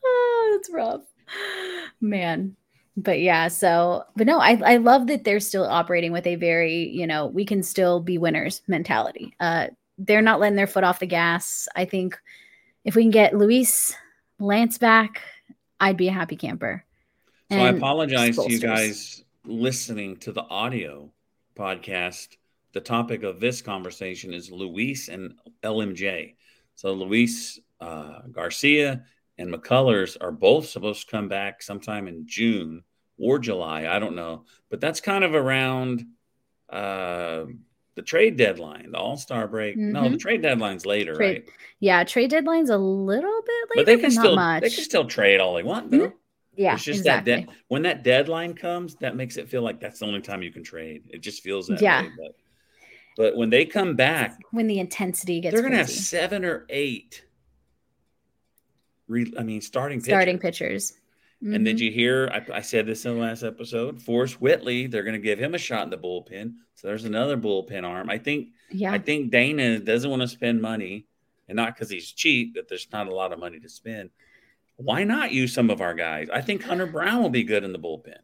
oh, 0.05 0.49
that's 0.57 0.71
rough. 0.71 1.03
Man. 2.01 2.57
But 2.99 3.21
yeah, 3.21 3.47
so 3.47 4.05
but 4.17 4.27
no, 4.27 4.41
I 4.41 4.61
I 4.65 4.77
love 4.79 5.07
that 5.07 5.23
they're 5.23 5.39
still 5.39 5.65
operating 5.65 6.11
with 6.11 6.27
a 6.27 6.35
very, 6.35 6.89
you 6.89 7.07
know, 7.07 7.27
we 7.27 7.45
can 7.45 7.63
still 7.63 8.01
be 8.01 8.19
winners 8.19 8.61
mentality. 8.67 9.35
Uh 9.39 9.69
they're 9.99 10.23
not 10.23 10.41
letting 10.41 10.57
their 10.57 10.67
foot 10.67 10.83
off 10.83 10.99
the 10.99 11.07
gas. 11.07 11.69
I 11.77 11.85
think 11.85 12.19
if 12.85 12.97
we 12.97 13.03
can 13.03 13.13
get 13.13 13.37
Luis 13.37 13.95
Lance 14.41 14.79
back, 14.79 15.23
I'd 15.79 15.97
be 15.97 16.09
a 16.09 16.13
happy 16.13 16.35
camper. 16.35 16.85
So 17.53 17.59
I 17.59 17.69
And 17.69 17.79
apologize 17.79 18.37
to 18.37 18.51
you 18.51 18.59
guys 18.59 19.23
listening 19.45 20.17
to 20.19 20.33
the 20.33 20.43
audio 20.43 21.13
podcast. 21.57 22.37
The 22.73 22.81
topic 22.81 23.23
of 23.23 23.39
this 23.39 23.63
conversation 23.63 24.35
is 24.35 24.51
Luis 24.51 25.09
and 25.09 25.35
LMJ. 25.63 26.35
So 26.75 26.93
Luis 26.93 27.61
uh, 27.81 28.23
Garcia 28.33 29.05
and 29.39 29.55
McCullers 29.55 30.17
are 30.21 30.33
both 30.33 30.69
supposed 30.69 31.07
to 31.07 31.11
come 31.11 31.29
back 31.29 31.63
sometime 31.63 32.09
in 32.09 32.25
June 32.27 32.83
or 33.19 33.39
July. 33.39 33.87
I 33.87 33.99
don't 33.99 34.15
know, 34.17 34.45
but 34.71 34.81
that's 34.81 35.01
kind 35.01 35.25
of 35.25 35.35
around 35.35 36.07
uh, 36.71 37.47
the 37.95 38.03
trade 38.03 38.37
deadline, 38.37 38.91
the 38.93 38.99
All 38.99 39.17
Star 39.17 39.49
break. 39.49 39.77
No, 39.77 40.03
the 40.09 40.17
Mhm. 40.17 40.21
trade 40.21 40.43
deadline's 40.43 40.85
later, 40.87 41.15
Trade- 41.15 41.45
right? 41.47 41.55
Yeah, 41.81 42.05
trade 42.05 42.31
deadline's 42.31 42.71
a 42.71 42.77
little 42.79 43.43
bit 43.43 43.55
later, 43.71 43.73
But 43.77 43.87
they 43.87 43.95
can 43.97 44.03
not 44.15 44.25
still 44.25 44.37
much. 44.37 44.63
they 44.63 44.71
can 44.71 44.85
still 44.85 45.07
trade 45.07 45.41
all 45.41 45.55
they 45.55 45.63
want, 45.63 45.91
though. 45.91 46.09
Mhm. 46.09 46.13
yeah, 46.57 46.75
it's 46.75 46.85
just 46.85 46.99
exactly. 47.01 47.33
that 47.37 47.47
de- 47.47 47.53
when 47.69 47.83
that 47.83 48.03
deadline 48.03 48.53
comes, 48.55 48.97
that 48.97 49.17
makes 49.17 49.37
it 49.37 49.49
feel 49.49 49.63
like 49.63 49.81
that's 49.81 50.01
the 50.01 50.07
only 50.07 50.21
time 50.21 50.43
you 50.43 50.51
can 50.53 50.63
trade. 50.63 51.05
It 51.09 51.19
just 51.23 51.43
feels 51.43 51.69
that 51.69 51.81
Yeah. 51.81 52.03
way. 52.03 52.11
But, 52.19 52.35
but 53.17 53.37
when 53.37 53.49
they 53.51 53.65
come 53.65 53.97
back, 53.97 54.39
when 54.51 54.67
the 54.67 54.79
intensity 54.81 55.41
gets 55.41 55.55
they're 55.55 55.63
going 55.63 55.73
to 55.73 55.79
have 55.79 55.89
seven 55.89 56.45
or 56.45 56.67
eight. 56.69 57.25
Re- 59.07 59.33
I 59.39 59.43
mean, 59.43 59.61
starting 59.63 60.01
starting 60.01 60.39
pitchers. 60.39 60.91
pitchers. 60.91 60.93
And 61.41 61.65
did 61.65 61.77
Mhm. 61.77 61.81
you 61.81 61.91
hear? 61.93 62.29
I, 62.33 62.57
I 62.59 62.61
said 62.63 62.87
this 62.87 63.05
in 63.07 63.15
the 63.15 63.21
last 63.21 63.45
episode. 63.45 64.03
Forrest 64.03 64.41
Whitley, 64.41 64.87
they're 64.89 65.05
going 65.05 65.13
to 65.15 65.21
give 65.21 65.39
him 65.39 65.55
a 65.55 65.59
shot 65.59 65.85
in 65.85 65.91
the 65.91 65.97
bullpen. 65.99 66.55
So 66.75 66.89
there's 66.89 67.05
another 67.05 67.37
bullpen 67.37 67.85
arm. 67.85 68.11
I 68.11 68.19
think. 68.19 68.49
yeah. 68.71 68.93
I 68.93 68.99
think 68.99 69.31
Dana 69.31 69.79
doesn't 69.79 70.11
want 70.11 70.23
to 70.23 70.29
spend 70.29 70.61
money, 70.61 71.07
and 71.49 71.55
not 71.57 71.75
because 71.75 71.91
he's 71.91 72.11
cheap, 72.11 72.55
but 72.55 72.69
there's 72.69 72.89
not 72.93 73.07
a 73.07 73.15
lot 73.15 73.33
of 73.33 73.39
money 73.39 73.61
to 73.61 73.69
spend. 73.69 74.11
Why 74.77 75.05
not 75.05 75.33
use 75.33 75.53
some 75.53 75.71
of 75.71 75.81
our 75.81 75.95
guys? 75.95 76.29
I 76.33 76.41
think 76.41 76.63
Hunter 76.65 76.87
Brown 76.87 77.23
will 77.23 77.31
be 77.31 77.43
good 77.45 77.63
in 77.65 77.73
the 77.73 77.79
bullpen. 77.79 78.19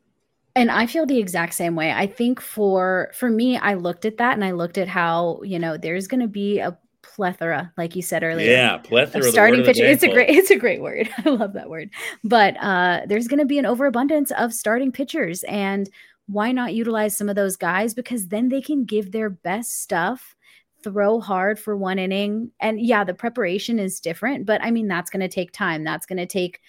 and 0.57 0.71
i 0.71 0.87
feel 0.87 1.05
the 1.05 1.19
exact 1.19 1.53
same 1.53 1.75
way 1.75 1.91
i 1.91 2.07
think 2.07 2.41
for 2.41 3.11
for 3.13 3.29
me 3.29 3.57
i 3.57 3.75
looked 3.75 4.05
at 4.05 4.19
that 4.19 4.35
and 4.35 4.45
i 4.45 4.53
looked 4.53 4.79
at 4.79 4.87
how 4.87 5.41
you 5.43 5.59
know 5.59 5.77
there's 5.77 6.07
going 6.07 6.21
to 6.21 6.29
be 6.29 6.61
a 6.61 6.79
plethora 7.15 7.73
like 7.77 7.95
you 7.95 8.03
said 8.03 8.23
earlier. 8.23 8.51
Yeah, 8.51 8.79
plethora. 8.79 9.23
starting 9.23 9.61
word 9.61 9.69
of 9.69 9.75
the 9.77 9.81
pitcher 9.81 9.91
it's 9.93 10.03
a 10.03 10.09
great 10.09 10.31
it's 10.31 10.51
a 10.51 10.57
great 10.57 10.81
word. 10.83 11.09
I 11.25 11.31
love 11.31 11.53
that 11.55 11.71
word. 11.71 11.91
But 12.23 12.57
uh 12.61 13.03
there's 13.07 13.29
going 13.29 13.41
to 13.41 13.47
be 13.47 13.59
an 13.59 13.67
overabundance 13.67 14.31
of 14.33 14.53
starting 14.53 14.93
pitchers 14.93 15.43
and 15.45 15.89
why 16.27 16.53
not 16.53 16.75
utilize 16.75 17.17
some 17.17 17.29
of 17.29 17.37
those 17.37 17.57
guys? 17.57 17.93
Because 17.95 18.29
then 18.29 18.49
they 18.49 18.63
can 18.63 18.85
give 18.85 19.13
their 19.13 19.29
best 19.31 19.83
stuff 19.83 20.35
throw 20.83 21.21
hard 21.21 21.59
for 21.59 21.77
one 21.77 21.99
inning 21.99 22.51
and 22.61 22.79
yeah 22.79 23.05
the 23.05 23.15
preparation 23.15 23.79
is 23.79 24.01
different 24.01 24.45
but 24.45 24.63
i 24.63 24.71
mean 24.71 24.87
that's 24.87 25.09
going 25.09 25.21
to 25.23 25.29
take 25.29 25.51
time. 25.51 25.83
That's 25.83 26.05
going 26.05 26.19
to 26.19 26.27
take 26.27 26.61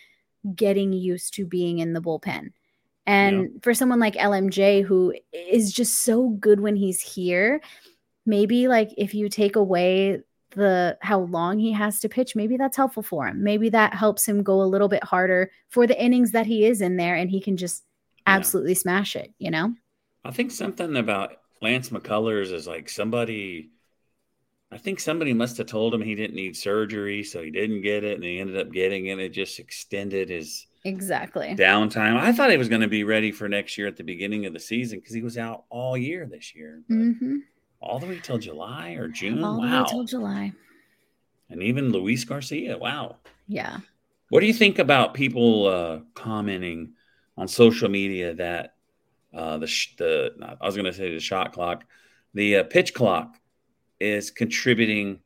getting 0.56 0.94
used 0.94 1.34
to 1.36 1.46
being 1.46 1.80
in 1.80 1.94
the 1.94 2.02
bullpen. 2.02 2.52
And 3.08 3.42
Yeah. 3.42 3.48
for 3.62 3.74
someone 3.74 4.00
like 4.00 4.16
LMJ, 4.16 4.82
who 4.84 5.14
is 5.34 5.72
just 5.72 6.00
so 6.04 6.30
good 6.30 6.60
when 6.60 6.76
he's 6.76 7.02
here, 7.02 7.62
maybe 8.26 8.68
like 8.68 8.92
if 8.98 9.14
you 9.14 9.30
take 9.30 9.56
away 9.56 10.22
the 10.52 10.98
how 11.02 11.20
long 11.20 11.60
he 11.60 11.72
has 11.74 12.00
to 12.00 12.10
pitch, 12.10 12.36
maybe 12.36 12.58
that's 12.58 12.78
helpful 12.78 13.04
for 13.04 13.28
him. 13.28 13.44
Maybe 13.44 13.70
that 13.70 13.94
helps 13.94 14.26
him 14.28 14.42
go 14.44 14.62
a 14.62 14.64
little 14.64 14.88
bit 14.88 15.04
harder 15.04 15.52
for 15.70 15.86
the 15.86 16.02
innings 16.02 16.32
that 16.32 16.46
he 16.46 16.66
is 16.66 16.82
in 16.82 16.98
there 16.98 17.16
and 17.16 17.30
he 17.30 17.42
can 17.42 17.58
just 17.58 17.84
Yeah. 18.28 18.36
absolutely 18.38 18.76
smash 18.76 19.16
it, 19.16 19.34
you 19.38 19.52
know? 19.52 19.76
I 20.24 20.32
think 20.32 20.52
something 20.52 20.96
about 20.96 21.34
Lance 21.62 21.90
McCullers 21.90 22.52
is 22.52 22.68
like 22.68 22.90
somebody. 22.90 23.72
I 24.72 24.78
think 24.78 25.00
somebody 25.00 25.34
must 25.34 25.58
have 25.58 25.68
told 25.68 25.94
him 25.94 26.02
he 26.02 26.16
didn't 26.16 26.36
need 26.36 26.58
surgery, 26.58 27.24
so 27.24 27.42
he 27.44 27.52
didn't 27.52 27.82
get 27.82 28.04
it, 28.04 28.16
and 28.16 28.24
he 28.24 28.40
ended 28.40 28.58
up 28.58 28.72
getting 28.74 29.06
it. 29.06 29.20
It 29.20 29.30
just 29.30 29.60
extended 29.60 30.30
his 30.30 30.68
Exactly. 30.84 31.56
downtime. 31.56 32.18
I 32.18 32.32
thought 32.32 32.52
he 32.52 32.58
was 32.58 32.70
going 32.70 32.82
to 32.82 32.88
be 32.88 33.04
ready 33.04 33.32
for 33.32 33.48
next 33.48 33.78
year 33.78 33.88
at 33.88 33.96
the 33.98 34.04
beginning 34.04 34.46
of 34.46 34.54
the 34.54 34.60
season 34.60 35.00
because 35.00 35.14
he 35.16 35.22
was 35.22 35.38
out 35.38 35.66
all 35.70 35.96
year 35.98 36.26
this 36.26 36.56
year, 36.56 36.82
but 36.88 36.96
hmm 36.96 37.38
all 37.80 38.00
the 38.00 38.08
way 38.08 38.20
till 38.22 38.38
July 38.38 38.92
or 38.92 39.08
June. 39.08 39.44
All 39.44 39.56
the 39.56 39.62
way 39.62 39.84
till 39.88 40.04
July. 40.04 40.52
and 41.50 41.62
even 41.62 41.92
Luis 41.92 42.24
Garcia. 42.24 42.78
Wow. 42.78 43.18
Yeah. 43.48 43.78
What 44.30 44.40
do 44.40 44.48
you 44.48 44.54
think 44.54 44.80
about 44.80 45.14
people 45.14 45.68
uh, 45.68 46.00
commenting 46.16 46.94
on 47.38 47.48
social 47.48 47.90
media 47.90 48.34
that 48.36 48.76
uh, 49.34 49.58
the 49.60 49.68
sh- 49.68 49.96
the 49.98 50.32
I 50.60 50.66
was 50.66 50.76
going 50.76 50.86
to 50.86 50.94
say 50.94 51.14
the 51.14 51.20
shot 51.20 51.54
clock, 51.54 51.84
the 52.34 52.58
uh, 52.58 52.64
pitch 52.64 52.94
clock 52.94 53.36
is 54.00 54.32
contributing 54.32 55.20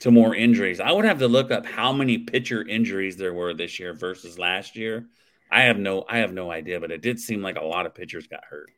to 0.00 0.10
more 0.10 0.34
injuries? 0.34 0.80
I 0.80 0.92
would 0.92 1.04
have 1.04 1.18
to 1.18 1.28
look 1.28 1.50
up 1.50 1.66
how 1.66 1.92
many 1.92 2.18
pitcher 2.18 2.66
injuries 2.66 3.16
there 3.16 3.34
were 3.34 3.52
this 3.52 3.78
year 3.78 3.92
versus 3.92 4.38
last 4.38 4.76
year. 4.76 5.06
I 5.50 5.62
have 5.62 5.78
no 5.78 6.04
I 6.08 6.18
have 6.18 6.32
no 6.32 6.50
idea, 6.50 6.80
but 6.80 6.90
it 6.90 7.02
did 7.02 7.20
seem 7.20 7.42
like 7.42 7.56
a 7.56 7.64
lot 7.64 7.84
of 7.84 7.94
pitchers 7.94 8.26
got 8.26 8.44
hurt. 8.44 8.70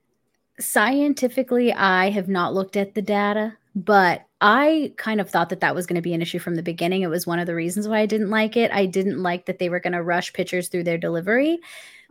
Scientifically, 0.60 1.72
I 1.72 2.10
have 2.10 2.28
not 2.28 2.54
looked 2.54 2.76
at 2.76 2.94
the 2.94 3.02
data, 3.02 3.56
but 3.74 4.26
I 4.40 4.92
kind 4.96 5.20
of 5.20 5.30
thought 5.30 5.48
that 5.50 5.60
that 5.60 5.74
was 5.74 5.86
going 5.86 5.96
to 5.96 6.02
be 6.02 6.14
an 6.14 6.22
issue 6.22 6.38
from 6.38 6.54
the 6.54 6.62
beginning. 6.62 7.02
It 7.02 7.10
was 7.10 7.26
one 7.26 7.38
of 7.38 7.46
the 7.46 7.54
reasons 7.54 7.88
why 7.88 8.00
I 8.00 8.06
didn't 8.06 8.30
like 8.30 8.56
it. 8.56 8.70
I 8.72 8.86
didn't 8.86 9.22
like 9.22 9.46
that 9.46 9.58
they 9.58 9.68
were 9.68 9.80
going 9.80 9.92
to 9.94 10.02
rush 10.02 10.32
pitchers 10.32 10.68
through 10.68 10.84
their 10.84 10.98
delivery 10.98 11.58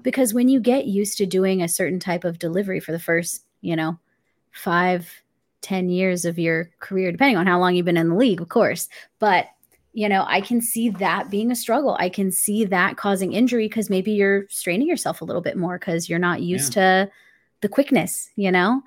because 0.02 0.34
when 0.34 0.50
you 0.50 0.60
get 0.60 0.86
used 0.86 1.18
to 1.18 1.26
doing 1.26 1.62
a 1.62 1.68
certain 1.68 2.00
type 2.00 2.24
of 2.24 2.40
delivery 2.40 2.80
for 2.80 2.92
the 2.92 3.00
first, 3.00 3.44
you 3.62 3.76
know, 3.76 4.00
five, 4.52 5.12
ten 5.62 5.90
years 5.90 6.26
of 6.26 6.40
your 6.40 6.70
career, 6.80 7.12
depending 7.12 7.38
on 7.38 7.48
how 7.48 7.60
long 7.60 7.76
you've 7.76 7.86
been 7.86 7.98
in 7.98 8.10
the 8.10 8.16
league, 8.16 8.42
of 8.42 8.50
course. 8.50 8.90
But 9.20 9.48
you 9.94 10.08
know, 10.08 10.24
I 10.28 10.42
can 10.42 10.62
see 10.62 10.90
that 10.90 11.32
being 11.32 11.52
a 11.52 11.56
struggle. 11.56 11.98
I 12.00 12.10
can 12.10 12.32
see 12.32 12.64
that 12.66 12.96
causing 12.96 13.34
injury 13.34 13.68
because 13.68 13.90
maybe 13.90 14.12
you're 14.12 14.46
straining 14.48 14.88
yourself 14.88 15.22
a 15.22 15.26
little 15.26 15.42
bit 15.42 15.58
more 15.58 15.80
because 15.80 16.08
you're 16.08 16.20
not 16.20 16.42
used 16.42 16.74
to 16.74 17.10
the 17.62 17.70
quickness, 17.70 18.30
you 18.36 18.52
know? 18.52 18.82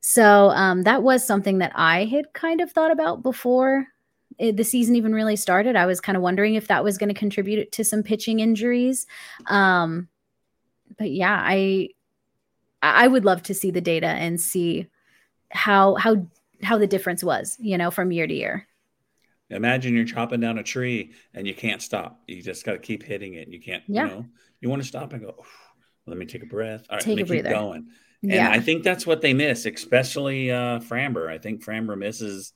So 0.00 0.50
um, 0.50 0.82
that 0.82 1.02
was 1.02 1.26
something 1.26 1.58
that 1.58 1.72
I 1.74 2.04
had 2.04 2.32
kind 2.34 2.60
of 2.60 2.72
thought 2.72 2.90
about 2.92 3.22
before 3.22 3.86
it, 4.38 4.56
the 4.56 4.64
season 4.64 4.96
even 4.96 5.14
really 5.14 5.36
started. 5.36 5.76
I 5.76 5.86
was 5.86 6.00
kind 6.00 6.16
of 6.16 6.22
wondering 6.22 6.54
if 6.54 6.68
that 6.68 6.84
was 6.84 6.98
going 6.98 7.08
to 7.08 7.18
contribute 7.18 7.72
to 7.72 7.84
some 7.84 8.02
pitching 8.02 8.40
injuries. 8.40 9.06
Um, 9.46 10.08
but 10.98 11.10
yeah, 11.10 11.38
I 11.42 11.90
I 12.82 13.08
would 13.08 13.24
love 13.24 13.42
to 13.44 13.54
see 13.54 13.70
the 13.70 13.80
data 13.80 14.06
and 14.08 14.40
see 14.40 14.88
how 15.50 15.96
how 15.96 16.28
how 16.62 16.78
the 16.78 16.86
difference 16.88 17.24
was, 17.24 17.56
you 17.60 17.78
know, 17.78 17.90
from 17.90 18.12
year 18.12 18.26
to 18.26 18.34
year. 18.34 18.68
Imagine 19.50 19.94
you're 19.94 20.04
chopping 20.06 20.40
down 20.40 20.58
a 20.58 20.62
tree 20.62 21.12
and 21.34 21.46
you 21.46 21.54
can't 21.54 21.82
stop. 21.82 22.22
You 22.26 22.42
just 22.42 22.64
got 22.64 22.72
to 22.72 22.78
keep 22.78 23.02
hitting 23.02 23.34
it. 23.34 23.48
You 23.48 23.60
can't, 23.60 23.84
Yeah. 23.86 24.04
you 24.04 24.06
know, 24.06 24.26
you 24.60 24.68
want 24.70 24.82
to 24.82 24.88
stop 24.88 25.12
and 25.12 25.22
go, 25.22 25.44
let 26.06 26.16
me 26.16 26.26
take 26.26 26.42
a 26.42 26.46
breath. 26.46 26.86
All 26.88 26.96
right, 26.96 27.04
Take 27.04 27.12
let 27.12 27.20
a 27.20 27.24
me 27.24 27.24
keep 27.24 27.42
breather. 27.42 27.48
going. 27.48 27.88
And 28.24 28.32
yeah. 28.32 28.50
I 28.50 28.60
think 28.60 28.82
that's 28.84 29.06
what 29.06 29.20
they 29.20 29.34
miss, 29.34 29.66
especially 29.66 30.50
uh, 30.50 30.80
Framber. 30.80 31.28
I 31.28 31.38
think 31.38 31.62
Framber 31.64 31.96
misses 31.96 32.52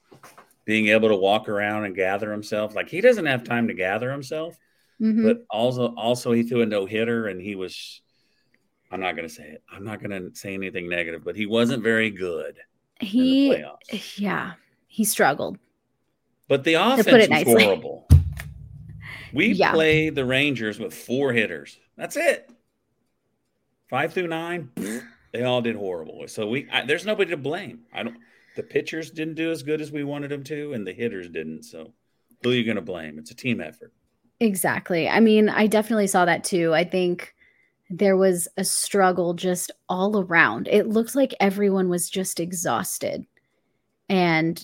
being 0.64 0.88
able 0.88 1.08
to 1.08 1.16
walk 1.16 1.48
around 1.48 1.84
and 1.84 1.94
gather 1.94 2.32
himself. 2.32 2.74
Like 2.74 2.88
he 2.88 3.00
doesn't 3.00 3.26
have 3.26 3.44
time 3.44 3.68
to 3.68 3.74
gather 3.74 4.10
himself, 4.10 4.58
Mhm. 5.00 5.24
but 5.24 5.44
also 5.50 5.94
also 5.94 6.32
he 6.32 6.42
threw 6.42 6.62
a 6.62 6.66
no 6.66 6.86
hitter 6.86 7.26
and 7.28 7.40
he 7.40 7.54
was. 7.54 8.00
I'm 8.90 9.00
not 9.00 9.14
going 9.16 9.28
to 9.28 9.34
say 9.34 9.44
it. 9.44 9.62
I'm 9.70 9.84
not 9.84 10.02
going 10.02 10.10
to 10.30 10.34
say 10.34 10.54
anything 10.54 10.88
negative, 10.88 11.22
but 11.24 11.36
he 11.36 11.44
wasn't 11.46 11.82
very 11.82 12.10
good 12.10 12.56
he 13.00 13.64
yeah, 14.16 14.52
he 14.88 15.04
struggled. 15.04 15.58
But 16.48 16.64
the 16.64 16.74
offense 16.74 17.06
was 17.06 17.28
nicely. 17.28 17.62
horrible. 17.64 18.08
We 19.32 19.48
Yeah. 19.52 19.72
played 19.72 20.14
the 20.14 20.24
Rangers 20.24 20.78
with 20.80 20.94
four 20.94 21.32
hitters. 21.32 21.78
That's 21.96 22.16
it. 22.16 22.50
Five 23.88 24.12
through 24.12 24.28
nine, 24.28 24.70
they 25.32 25.44
all 25.44 25.60
did 25.62 25.76
horrible. 25.76 26.26
So 26.28 26.48
we 26.48 26.68
I, 26.70 26.84
there's 26.84 27.06
nobody 27.06 27.30
to 27.30 27.36
blame. 27.36 27.80
I 27.92 28.02
don't. 28.02 28.16
The 28.56 28.62
pitchers 28.62 29.10
didn't 29.10 29.34
do 29.34 29.50
as 29.50 29.62
good 29.62 29.80
as 29.80 29.92
we 29.92 30.02
wanted 30.04 30.30
them 30.30 30.42
to, 30.44 30.72
and 30.72 30.86
the 30.86 30.92
hitters 30.92 31.28
didn't. 31.28 31.62
So 31.64 31.92
who 32.42 32.50
are 32.50 32.54
you 32.54 32.64
going 32.64 32.76
to 32.76 32.82
blame? 32.82 33.18
It's 33.18 33.30
a 33.30 33.34
team 33.34 33.60
effort. 33.60 33.92
Exactly. 34.40 35.08
I 35.08 35.20
mean, 35.20 35.48
I 35.48 35.66
definitely 35.66 36.06
saw 36.06 36.24
that 36.24 36.44
too. 36.44 36.74
I 36.74 36.84
think 36.84 37.34
there 37.90 38.16
was 38.16 38.48
a 38.56 38.64
struggle 38.64 39.34
just 39.34 39.70
all 39.88 40.20
around. 40.20 40.68
It 40.68 40.88
looked 40.88 41.14
like 41.14 41.34
everyone 41.40 41.88
was 41.88 42.10
just 42.10 42.38
exhausted. 42.38 43.26
And 44.08 44.62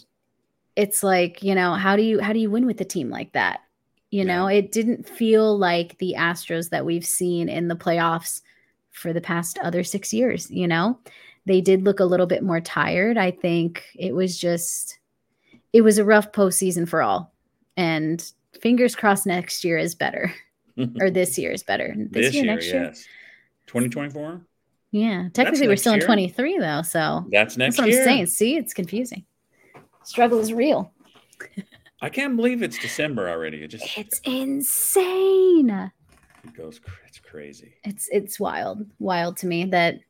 it's 0.76 1.02
like, 1.02 1.42
you 1.42 1.54
know, 1.54 1.74
how 1.74 1.96
do 1.96 2.02
you 2.02 2.20
how 2.20 2.32
do 2.32 2.38
you 2.38 2.50
win 2.50 2.66
with 2.66 2.80
a 2.80 2.84
team 2.84 3.10
like 3.10 3.32
that? 3.32 3.60
You 4.10 4.24
know, 4.24 4.46
it 4.46 4.70
didn't 4.70 5.08
feel 5.08 5.58
like 5.58 5.98
the 5.98 6.14
Astros 6.16 6.70
that 6.70 6.86
we've 6.86 7.06
seen 7.06 7.48
in 7.48 7.66
the 7.66 7.74
playoffs 7.74 8.42
for 8.94 9.12
the 9.12 9.20
past 9.20 9.58
other 9.58 9.84
6 9.84 10.12
years, 10.12 10.50
you 10.50 10.66
know. 10.66 10.98
They 11.46 11.60
did 11.60 11.82
look 11.84 12.00
a 12.00 12.04
little 12.06 12.26
bit 12.26 12.42
more 12.42 12.60
tired. 12.60 13.18
I 13.18 13.30
think 13.30 13.84
it 13.94 14.14
was 14.14 14.38
just 14.38 14.98
it 15.74 15.82
was 15.82 15.98
a 15.98 16.04
rough 16.04 16.32
postseason 16.32 16.88
for 16.88 17.02
all. 17.02 17.34
And 17.76 18.24
fingers 18.60 18.94
crossed 18.96 19.26
next 19.26 19.62
year 19.64 19.76
is 19.76 19.94
better 19.94 20.32
or 21.00 21.10
this 21.10 21.36
year 21.36 21.52
is 21.52 21.62
better. 21.62 21.94
This, 21.96 22.26
this 22.26 22.34
year, 22.34 22.44
year, 22.44 22.54
next 22.54 22.66
year. 22.66 22.84
yes. 22.84 23.04
2024. 23.66 24.40
Yeah. 24.92 25.28
Technically, 25.34 25.66
we're 25.68 25.76
still 25.76 25.94
in 25.94 26.00
23, 26.00 26.58
though. 26.58 26.82
So 26.82 27.26
That's 27.32 27.56
next 27.56 27.76
that's 27.76 27.86
what 27.86 27.88
year. 27.90 28.00
I'm 28.00 28.04
saying. 28.06 28.26
See, 28.26 28.56
it's 28.56 28.72
confusing. 28.72 29.24
Struggle 30.04 30.38
is 30.38 30.52
real. 30.52 30.92
I 32.00 32.08
can't 32.08 32.36
believe 32.36 32.62
it's 32.62 32.78
December 32.78 33.28
already. 33.28 33.64
It 33.64 33.68
just 33.68 33.98
It's 33.98 34.20
insane. 34.24 35.90
It 36.44 36.54
goes. 36.54 36.80
It's 37.06 37.18
crazy. 37.18 37.74
It's 37.84 38.08
it's 38.10 38.38
wild, 38.38 38.86
wild 38.98 39.36
to 39.38 39.46
me 39.46 39.64
that 39.66 40.00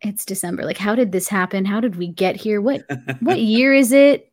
it's 0.00 0.24
December. 0.24 0.64
Like, 0.64 0.78
how 0.78 0.94
did 0.94 1.12
this 1.12 1.28
happen? 1.28 1.64
How 1.64 1.80
did 1.80 1.96
we 1.96 2.08
get 2.08 2.36
here? 2.36 2.60
What 2.60 2.82
what 3.20 3.40
year 3.40 3.72
is 3.72 3.92
it? 3.92 4.30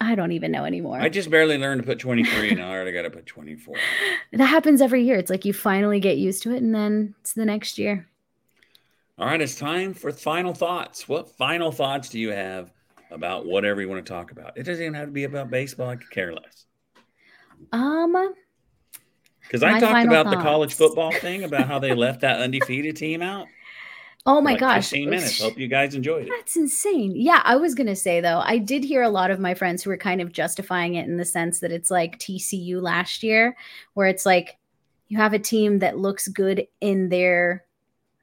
I 0.00 0.16
don't 0.16 0.32
even 0.32 0.50
know 0.50 0.64
anymore. 0.64 1.00
I 1.00 1.08
just 1.08 1.30
barely 1.30 1.56
learned 1.58 1.82
to 1.82 1.86
put 1.86 2.00
23, 2.00 2.50
and 2.50 2.60
I 2.60 2.70
already 2.70 2.90
got 2.90 3.02
to 3.02 3.10
put 3.10 3.24
24. 3.24 3.76
that 4.32 4.46
happens 4.46 4.80
every 4.80 5.04
year. 5.04 5.16
It's 5.16 5.30
like 5.30 5.44
you 5.44 5.52
finally 5.52 6.00
get 6.00 6.18
used 6.18 6.42
to 6.42 6.52
it, 6.52 6.60
and 6.60 6.74
then 6.74 7.14
it's 7.20 7.34
the 7.34 7.44
next 7.44 7.78
year. 7.78 8.08
All 9.16 9.26
right, 9.26 9.40
it's 9.40 9.54
time 9.54 9.94
for 9.94 10.10
final 10.10 10.54
thoughts. 10.54 11.08
What 11.08 11.30
final 11.36 11.70
thoughts 11.70 12.08
do 12.08 12.18
you 12.18 12.32
have 12.32 12.72
about 13.12 13.46
whatever 13.46 13.80
you 13.80 13.88
want 13.88 14.04
to 14.04 14.12
talk 14.12 14.32
about? 14.32 14.56
It 14.56 14.64
doesn't 14.64 14.82
even 14.82 14.94
have 14.94 15.06
to 15.06 15.12
be 15.12 15.22
about 15.22 15.50
baseball. 15.50 15.90
I 15.90 15.96
could 15.96 16.10
care 16.10 16.32
less. 16.32 16.64
Um, 17.70 18.34
Because 19.42 19.62
I 19.62 19.78
talked 19.78 20.06
about 20.06 20.30
the 20.30 20.36
college 20.36 20.74
football 20.74 21.12
thing, 21.12 21.44
about 21.44 21.66
how 21.66 21.78
they 21.78 21.94
left 21.94 22.20
that 22.20 22.40
undefeated 22.40 22.96
team 22.96 23.22
out. 23.22 23.46
oh 24.26 24.40
my 24.40 24.52
like 24.52 24.60
gosh, 24.60 24.90
15 24.90 25.10
minutes. 25.10 25.40
Hope 25.40 25.58
you 25.58 25.68
guys 25.68 25.94
enjoyed 25.94 26.26
it. 26.26 26.32
That's 26.36 26.56
insane. 26.56 27.12
Yeah, 27.14 27.42
I 27.44 27.56
was 27.56 27.74
going 27.74 27.88
to 27.88 27.96
say 27.96 28.20
though, 28.20 28.40
I 28.44 28.58
did 28.58 28.84
hear 28.84 29.02
a 29.02 29.08
lot 29.08 29.30
of 29.30 29.40
my 29.40 29.54
friends 29.54 29.82
who 29.82 29.90
were 29.90 29.96
kind 29.96 30.20
of 30.20 30.32
justifying 30.32 30.94
it 30.94 31.06
in 31.06 31.16
the 31.16 31.24
sense 31.24 31.60
that 31.60 31.72
it's 31.72 31.90
like 31.90 32.18
TCU 32.18 32.80
last 32.80 33.22
year, 33.22 33.56
where 33.94 34.06
it's 34.06 34.24
like 34.24 34.58
you 35.08 35.18
have 35.18 35.34
a 35.34 35.38
team 35.38 35.80
that 35.80 35.98
looks 35.98 36.28
good 36.28 36.66
in 36.80 37.10
their, 37.10 37.64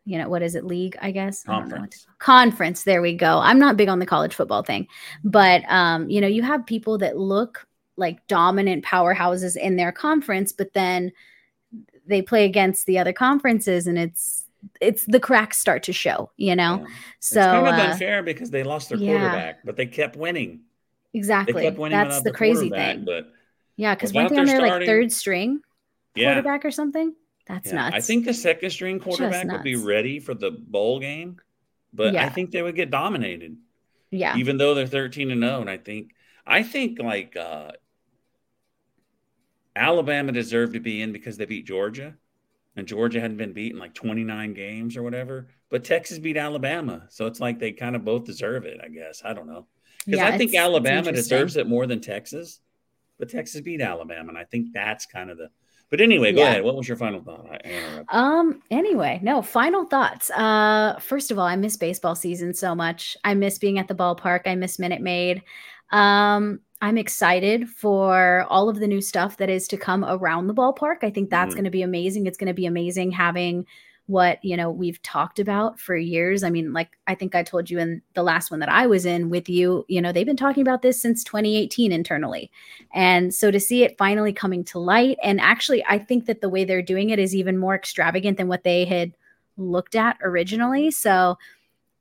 you 0.06 0.18
know, 0.18 0.30
what 0.30 0.42
is 0.42 0.56
it, 0.56 0.66
league, 0.66 0.98
I 1.02 1.12
guess? 1.12 1.44
I 1.48 1.60
Conference. 1.60 2.08
Conference. 2.18 2.84
There 2.84 3.02
we 3.02 3.14
go. 3.14 3.38
I'm 3.40 3.60
not 3.60 3.78
big 3.78 3.90
on 3.90 4.00
the 4.00 4.08
college 4.08 4.34
football 4.34 4.64
thing, 4.64 4.88
but, 5.24 5.64
um, 5.70 6.10
you 6.10 6.20
know, 6.20 6.28
you 6.28 6.42
have 6.42 6.66
people 6.66 6.98
that 6.98 7.18
look 7.18 7.68
like 8.00 8.26
dominant 8.28 8.84
powerhouses 8.84 9.56
in 9.56 9.76
their 9.76 9.92
conference, 9.92 10.52
but 10.52 10.74
then 10.74 11.12
they 12.08 12.22
play 12.22 12.46
against 12.46 12.86
the 12.86 12.98
other 12.98 13.14
conferences 13.14 13.86
and 13.86 14.00
it's, 14.00 14.46
it's 14.82 15.06
the 15.06 15.20
cracks 15.20 15.58
start 15.58 15.84
to 15.84 15.94
show, 15.94 16.32
you 16.38 16.56
know? 16.56 16.80
Yeah. 16.80 16.96
So, 17.20 17.40
it's 17.42 17.48
kind 17.48 17.68
of 17.68 17.74
uh, 17.74 17.92
unfair 17.92 18.24
because 18.24 18.50
they 18.50 18.64
lost 18.64 18.90
their 18.90 18.98
yeah. 18.98 19.12
quarterback, 19.12 19.66
but 19.66 19.76
they 19.76 19.86
kept 19.86 20.16
winning. 20.16 20.62
Exactly. 21.14 21.64
kept 21.64 21.78
winning 21.78 21.98
That's 21.98 22.22
the 22.22 22.32
crazy 22.32 22.70
thing. 22.70 23.06
But 23.06 23.32
Yeah, 23.76 23.96
because 23.96 24.12
without 24.12 24.32
weren't 24.32 24.34
they 24.34 24.40
on 24.40 24.46
their 24.48 24.68
their 24.68 24.80
like 24.80 24.88
third 24.88 25.12
string 25.12 25.62
yeah, 26.16 26.34
quarterback 26.34 26.66
or 26.66 26.72
something? 26.72 27.14
That's 27.48 27.72
nuts. 27.72 27.96
I 27.96 28.00
think 28.00 28.26
the 28.26 28.34
second 28.34 28.70
string 28.70 29.00
quarterback 29.00 29.52
would 29.52 29.64
be 29.64 29.76
ready 29.76 30.20
for 30.20 30.34
the 30.34 30.52
bowl 30.52 31.00
game, 31.00 31.40
but 31.94 32.16
I 32.16 32.30
think 32.30 32.52
they 32.52 32.62
would 32.62 32.76
get 32.76 32.92
dominated. 32.92 33.58
yeah. 34.12 34.36
even 34.38 34.58
though 34.58 34.74
they're 34.74 34.88
13 34.88 35.32
and 35.32 35.42
0 35.42 35.62
and 35.62 35.70
i 35.70 35.78
think 35.78 36.14
i 36.46 36.64
think 36.64 37.00
like 37.00 37.36
uh 37.36 37.72
alabama 39.80 40.32
deserved 40.32 40.74
to 40.74 40.80
be 40.80 41.02
in 41.02 41.12
because 41.12 41.38
they 41.38 41.46
beat 41.46 41.66
georgia 41.66 42.14
and 42.76 42.88
Georgia 42.88 43.20
hadn't 43.20 43.38
been 43.38 43.52
beaten 43.52 43.80
like 43.80 43.94
29 43.94 44.54
games 44.54 44.96
or 44.96 45.04
whatever. 45.04 45.48
But 45.70 45.84
Texas 45.84 46.18
beat 46.18 46.38
Alabama, 46.38 47.06
so 47.10 47.26
it's 47.28 47.40
like 47.40 47.60
they 47.60 47.72
kind 47.72 47.96
of 47.96 48.06
both 48.06 48.26
deserve 48.26 48.66
it, 48.66 48.80
I 48.84 48.88
guess. 48.88 49.22
I 49.26 49.34
don't 49.34 49.48
know 49.48 49.68
because 50.06 50.20
yeah, 50.20 50.28
I 50.28 50.38
think 50.38 50.56
Alabama 50.56 51.12
deserves 51.12 51.58
it 51.58 51.68
more 51.68 51.86
than 51.86 52.02
Texas, 52.02 52.62
but 53.20 53.30
Texas 53.30 53.62
beat 53.62 53.82
Alabama, 53.82 54.30
and 54.30 54.38
I 54.38 54.46
think 54.46 54.74
that's 54.74 55.06
kind 55.06 55.30
of 55.30 55.38
the. 55.38 55.50
But 55.92 56.02
anyway, 56.02 56.32
go 56.32 56.42
yeah. 56.42 56.50
ahead. 56.50 56.64
What 56.64 56.76
was 56.76 56.88
your 56.88 56.98
final 56.98 57.22
thought? 57.22 57.66
um. 58.10 58.62
Anyway, 58.72 59.20
no 59.22 59.42
final 59.42 59.86
thoughts. 59.86 60.32
Uh. 60.32 60.98
First 61.00 61.32
of 61.32 61.38
all, 61.38 61.46
I 61.46 61.56
miss 61.56 61.78
baseball 61.78 62.16
season 62.16 62.54
so 62.54 62.74
much. 62.74 63.18
I 63.24 63.34
miss 63.34 63.60
being 63.60 63.78
at 63.78 63.88
the 63.88 63.96
ballpark. 63.96 64.42
I 64.46 64.56
miss 64.56 64.80
Minute 64.80 65.02
Maid. 65.02 65.44
Um. 65.92 66.62
I'm 66.82 66.98
excited 66.98 67.70
for 67.70 68.46
all 68.50 68.70
of 68.70 68.80
the 68.80 68.88
new 68.88 69.02
stuff 69.02 69.38
that 69.38 69.50
is 69.50 69.68
to 69.68 69.78
come 69.78 70.06
around 70.06 70.48
the 70.48 70.54
ballpark. 70.54 71.04
I 71.04 71.10
think 71.10 71.30
that's 71.30 71.52
mm. 71.52 71.58
going 71.58 71.66
to 71.66 71.72
be 71.72 71.82
amazing. 71.82 72.26
It's 72.26 72.38
going 72.38 72.48
to 72.48 72.54
be 72.54 72.66
amazing 72.66 73.12
having 73.12 73.66
what 74.10 74.44
you 74.44 74.58
know 74.58 74.72
we've 74.72 75.00
talked 75.04 75.38
about 75.38 75.80
for 75.80 75.96
years 75.96 76.44
i 76.44 76.50
mean 76.50 76.74
like 76.74 76.90
i 77.06 77.14
think 77.14 77.36
i 77.36 77.44
told 77.44 77.70
you 77.70 77.78
in 77.78 78.02
the 78.16 78.24
last 78.24 78.50
one 78.50 78.60
that 78.60 78.68
i 78.68 78.88
was 78.88 79.06
in 79.06 79.30
with 79.30 79.48
you 79.48 79.86
you 79.88 80.02
know 80.02 80.12
they've 80.12 80.26
been 80.26 80.36
talking 80.36 80.62
about 80.62 80.82
this 80.82 81.00
since 81.00 81.24
2018 81.24 81.92
internally 81.92 82.50
and 82.92 83.36
so 83.36 83.52
to 83.52 83.60
see 83.60 83.84
it 83.84 83.96
finally 84.00 84.34
coming 84.34 84.64
to 84.64 84.80
light 84.80 85.20
and 85.22 85.40
actually 85.40 85.86
i 85.88 86.00
think 86.00 86.26
that 86.26 86.42
the 86.42 86.50
way 86.50 86.66
they're 86.66 86.82
doing 86.82 87.12
it 87.12 87.20
is 87.20 87.36
even 87.36 87.56
more 87.56 87.76
extravagant 87.76 88.36
than 88.38 88.48
what 88.48 88.64
they 88.64 88.84
had 88.84 89.14
looked 89.58 89.96
at 89.96 90.18
originally 90.24 90.90
so 90.90 91.38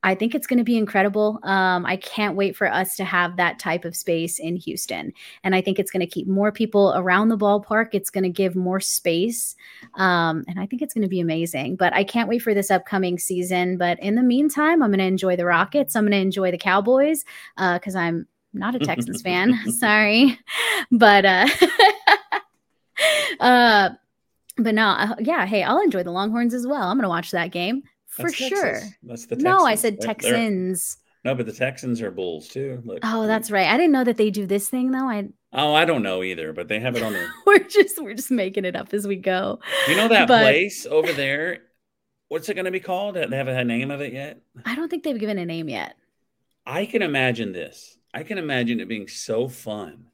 I 0.01 0.15
think 0.15 0.33
it's 0.33 0.47
going 0.47 0.59
to 0.59 0.63
be 0.63 0.77
incredible. 0.77 1.39
Um, 1.43 1.85
I 1.85 1.97
can't 1.97 2.35
wait 2.35 2.55
for 2.55 2.71
us 2.71 2.95
to 2.97 3.03
have 3.03 3.35
that 3.35 3.59
type 3.59 3.83
of 3.83 3.95
space 3.95 4.39
in 4.39 4.55
Houston. 4.55 5.11
And 5.43 5.53
I 5.53 5.61
think 5.61 5.77
it's 5.77 5.91
going 5.91 5.99
to 5.99 6.07
keep 6.07 6.27
more 6.27 6.51
people 6.51 6.93
around 6.95 7.27
the 7.27 7.37
ballpark. 7.37 7.89
It's 7.91 8.09
going 8.09 8.23
to 8.23 8.29
give 8.29 8.55
more 8.55 8.79
space. 8.79 9.55
Um, 9.95 10.45
and 10.47 10.57
I 10.59 10.65
think 10.65 10.81
it's 10.81 10.93
going 10.93 11.03
to 11.03 11.09
be 11.09 11.19
amazing. 11.19 11.75
But 11.75 11.93
I 11.93 12.05
can't 12.05 12.29
wait 12.29 12.39
for 12.39 12.53
this 12.53 12.71
upcoming 12.71 13.19
season. 13.19 13.77
But 13.77 13.99
in 13.99 14.15
the 14.15 14.23
meantime, 14.23 14.81
I'm 14.81 14.91
going 14.91 14.99
to 14.99 15.05
enjoy 15.05 15.35
the 15.35 15.45
Rockets. 15.45 15.95
I'm 15.95 16.03
going 16.03 16.11
to 16.11 16.17
enjoy 16.17 16.51
the 16.51 16.57
Cowboys 16.57 17.25
because 17.57 17.95
uh, 17.95 17.99
I'm 17.99 18.27
not 18.53 18.75
a 18.75 18.79
Texans 18.79 19.21
fan. 19.21 19.59
Sorry. 19.77 20.39
But, 20.91 21.25
uh, 21.25 21.47
uh, 23.41 23.89
but 24.57 24.75
no, 24.75 24.87
uh, 24.87 25.15
yeah, 25.19 25.45
hey, 25.45 25.63
I'll 25.63 25.81
enjoy 25.81 26.03
the 26.03 26.11
Longhorns 26.11 26.53
as 26.53 26.65
well. 26.65 26.83
I'm 26.83 26.97
going 26.97 27.03
to 27.03 27.09
watch 27.09 27.31
that 27.31 27.51
game 27.51 27.83
for 28.09 28.29
sure. 28.31 28.81
That's 29.03 29.25
the 29.25 29.35
Texans. 29.35 29.43
no. 29.43 29.65
I 29.65 29.75
said 29.75 30.01
Texans. 30.01 30.95
They're, 30.95 31.31
no, 31.31 31.35
but 31.35 31.45
the 31.45 31.53
Texans 31.53 32.01
are 32.01 32.11
Bulls 32.11 32.47
too. 32.47 32.81
Look, 32.85 32.99
oh, 33.03 33.27
that's 33.27 33.51
right. 33.51 33.67
I 33.67 33.77
didn't 33.77 33.91
know 33.91 34.03
that 34.03 34.17
they 34.17 34.29
do 34.29 34.45
this 34.45 34.69
thing 34.69 34.91
though. 34.91 35.07
I 35.09 35.27
oh, 35.53 35.73
I 35.73 35.85
don't 35.85 36.03
know 36.03 36.23
either, 36.23 36.53
but 36.53 36.67
they 36.67 36.79
have 36.79 36.95
it 36.95 37.03
on 37.03 37.13
there. 37.13 37.29
we're 37.45 37.59
just 37.59 38.01
we're 38.01 38.13
just 38.13 38.31
making 38.31 38.65
it 38.65 38.75
up 38.75 38.93
as 38.93 39.07
we 39.07 39.17
go. 39.17 39.59
You 39.87 39.95
know 39.95 40.07
that 40.07 40.27
but, 40.27 40.41
place 40.41 40.85
over 40.85 41.11
there? 41.11 41.59
What's 42.29 42.47
it 42.47 42.53
going 42.53 42.65
to 42.65 42.71
be 42.71 42.79
called? 42.79 43.15
They 43.15 43.21
haven't 43.21 43.55
had 43.55 43.65
a 43.65 43.65
name 43.65 43.89
of 43.91 44.01
it 44.01 44.13
yet. 44.13 44.41
I 44.63 44.75
don't 44.75 44.87
think 44.87 45.03
they've 45.03 45.19
given 45.19 45.39
a 45.39 45.45
name 45.45 45.67
yet. 45.67 45.95
I 46.65 46.85
can 46.85 47.01
imagine 47.01 47.51
this. 47.51 47.97
I 48.13 48.23
can 48.23 48.37
imagine 48.37 48.79
it 48.79 48.87
being 48.87 49.07
so 49.07 49.47
fun 49.47 50.05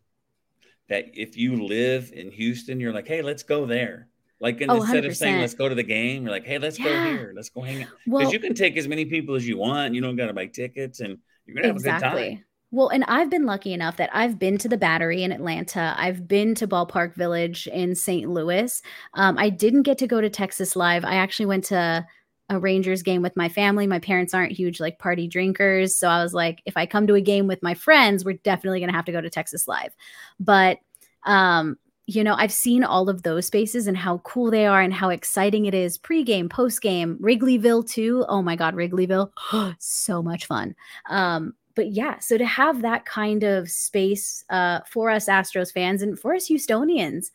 that 0.87 1.05
if 1.13 1.37
you 1.37 1.65
live 1.65 2.11
in 2.13 2.31
Houston, 2.31 2.79
you're 2.79 2.93
like, 2.93 3.07
hey, 3.07 3.21
let's 3.21 3.43
go 3.43 3.65
there. 3.65 4.07
Like 4.45 4.63
oh, 4.69 4.75
instead 4.75 5.05
100%. 5.05 5.07
of 5.07 5.17
saying 5.17 5.41
let's 5.41 5.55
go 5.55 5.67
to 5.67 5.73
the 5.73 5.81
game, 5.81 6.21
you're 6.21 6.31
like, 6.31 6.45
hey, 6.45 6.59
let's 6.59 6.77
yeah. 6.77 6.85
go 6.85 7.17
here, 7.17 7.33
let's 7.35 7.49
go 7.49 7.61
hang 7.61 7.81
out. 7.81 7.89
Because 8.05 8.25
well, 8.25 8.31
you 8.31 8.37
can 8.37 8.53
take 8.53 8.77
as 8.77 8.87
many 8.87 9.03
people 9.03 9.33
as 9.33 9.47
you 9.47 9.57
want. 9.57 9.95
You 9.95 10.01
don't 10.01 10.15
got 10.15 10.27
to 10.27 10.33
buy 10.33 10.45
tickets, 10.45 10.99
and 10.99 11.17
you're 11.47 11.55
gonna 11.55 11.65
have 11.65 11.77
exactly. 11.77 12.21
a 12.21 12.29
good 12.29 12.35
time. 12.35 12.45
Well, 12.69 12.89
and 12.89 13.03
I've 13.05 13.31
been 13.31 13.47
lucky 13.47 13.73
enough 13.73 13.97
that 13.97 14.11
I've 14.13 14.37
been 14.37 14.59
to 14.59 14.69
the 14.69 14.77
Battery 14.77 15.23
in 15.23 15.31
Atlanta. 15.31 15.95
I've 15.97 16.27
been 16.27 16.53
to 16.55 16.67
Ballpark 16.67 17.15
Village 17.15 17.65
in 17.65 17.95
St. 17.95 18.29
Louis. 18.29 18.83
Um, 19.15 19.35
I 19.39 19.49
didn't 19.49 19.81
get 19.81 19.97
to 19.97 20.07
go 20.07 20.21
to 20.21 20.29
Texas 20.29 20.75
Live. 20.75 21.03
I 21.03 21.15
actually 21.15 21.47
went 21.47 21.63
to 21.65 22.05
a 22.49 22.59
Rangers 22.59 23.01
game 23.01 23.23
with 23.23 23.35
my 23.35 23.49
family. 23.49 23.87
My 23.87 23.97
parents 23.97 24.35
aren't 24.35 24.51
huge 24.51 24.79
like 24.79 24.99
party 24.99 25.27
drinkers, 25.27 25.97
so 25.97 26.07
I 26.07 26.21
was 26.21 26.35
like, 26.35 26.61
if 26.67 26.77
I 26.77 26.85
come 26.85 27.07
to 27.07 27.15
a 27.15 27.21
game 27.21 27.47
with 27.47 27.63
my 27.63 27.73
friends, 27.73 28.23
we're 28.23 28.33
definitely 28.43 28.79
gonna 28.79 28.91
have 28.91 29.05
to 29.05 29.11
go 29.11 29.21
to 29.21 29.29
Texas 29.31 29.67
Live. 29.67 29.95
But 30.39 30.77
um, 31.25 31.79
you 32.07 32.23
know, 32.23 32.35
I've 32.35 32.51
seen 32.51 32.83
all 32.83 33.09
of 33.09 33.23
those 33.23 33.47
spaces 33.47 33.87
and 33.87 33.97
how 33.97 34.19
cool 34.19 34.51
they 34.51 34.67
are 34.67 34.81
and 34.81 34.93
how 34.93 35.09
exciting 35.09 35.65
it 35.65 35.73
is 35.73 35.97
pregame, 35.97 36.47
postgame, 36.47 37.17
Wrigleyville 37.19 37.87
too. 37.89 38.25
Oh 38.27 38.41
my 38.41 38.55
God, 38.55 38.75
Wrigleyville, 38.75 39.31
so 39.79 40.21
much 40.21 40.45
fun. 40.45 40.75
Um, 41.09 41.55
but 41.73 41.91
yeah, 41.91 42.19
so 42.19 42.37
to 42.37 42.45
have 42.45 42.81
that 42.83 43.05
kind 43.05 43.43
of 43.43 43.69
space 43.69 44.45
uh, 44.49 44.81
for 44.87 45.09
us 45.09 45.27
Astros 45.27 45.73
fans 45.73 46.01
and 46.01 46.17
for 46.17 46.35
us 46.35 46.47
Houstonians, 46.47 47.31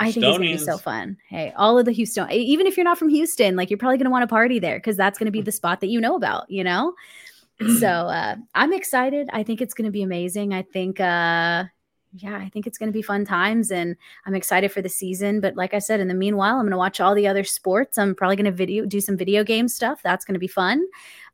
I 0.00 0.10
think 0.10 0.24
it's 0.24 0.38
gonna 0.38 0.50
be 0.50 0.58
so 0.58 0.78
fun. 0.78 1.16
Hey, 1.28 1.52
all 1.56 1.78
of 1.78 1.84
the 1.84 1.92
Houston, 1.92 2.30
even 2.30 2.66
if 2.66 2.76
you're 2.76 2.84
not 2.84 2.98
from 2.98 3.08
Houston, 3.08 3.54
like 3.54 3.70
you're 3.70 3.78
probably 3.78 3.98
gonna 3.98 4.10
want 4.10 4.22
to 4.22 4.26
party 4.28 4.58
there 4.58 4.78
because 4.78 4.96
that's 4.96 5.18
gonna 5.18 5.30
be 5.30 5.42
the 5.42 5.52
spot 5.52 5.80
that 5.80 5.88
you 5.88 6.00
know 6.00 6.16
about, 6.16 6.50
you 6.50 6.64
know. 6.64 6.94
so 7.78 7.88
uh, 7.88 8.36
I'm 8.54 8.72
excited. 8.72 9.28
I 9.32 9.42
think 9.42 9.60
it's 9.60 9.74
gonna 9.74 9.90
be 9.90 10.02
amazing. 10.02 10.54
I 10.54 10.62
think 10.62 10.98
uh, 10.98 11.64
yeah, 12.14 12.36
I 12.36 12.48
think 12.48 12.66
it's 12.66 12.78
going 12.78 12.90
to 12.90 12.96
be 12.96 13.02
fun 13.02 13.24
times 13.24 13.70
and 13.70 13.96
I'm 14.26 14.34
excited 14.34 14.70
for 14.70 14.82
the 14.82 14.88
season. 14.88 15.40
But 15.40 15.56
like 15.56 15.72
I 15.72 15.78
said, 15.78 16.00
in 16.00 16.08
the 16.08 16.14
meanwhile, 16.14 16.56
I'm 16.56 16.62
going 16.62 16.72
to 16.72 16.76
watch 16.76 17.00
all 17.00 17.14
the 17.14 17.26
other 17.26 17.44
sports. 17.44 17.96
I'm 17.96 18.14
probably 18.14 18.36
going 18.36 18.46
to 18.46 18.52
video 18.52 18.84
do 18.84 19.00
some 19.00 19.16
video 19.16 19.44
game 19.44 19.68
stuff. 19.68 20.00
That's 20.02 20.24
going 20.24 20.34
to 20.34 20.40
be 20.40 20.48
fun. 20.48 20.84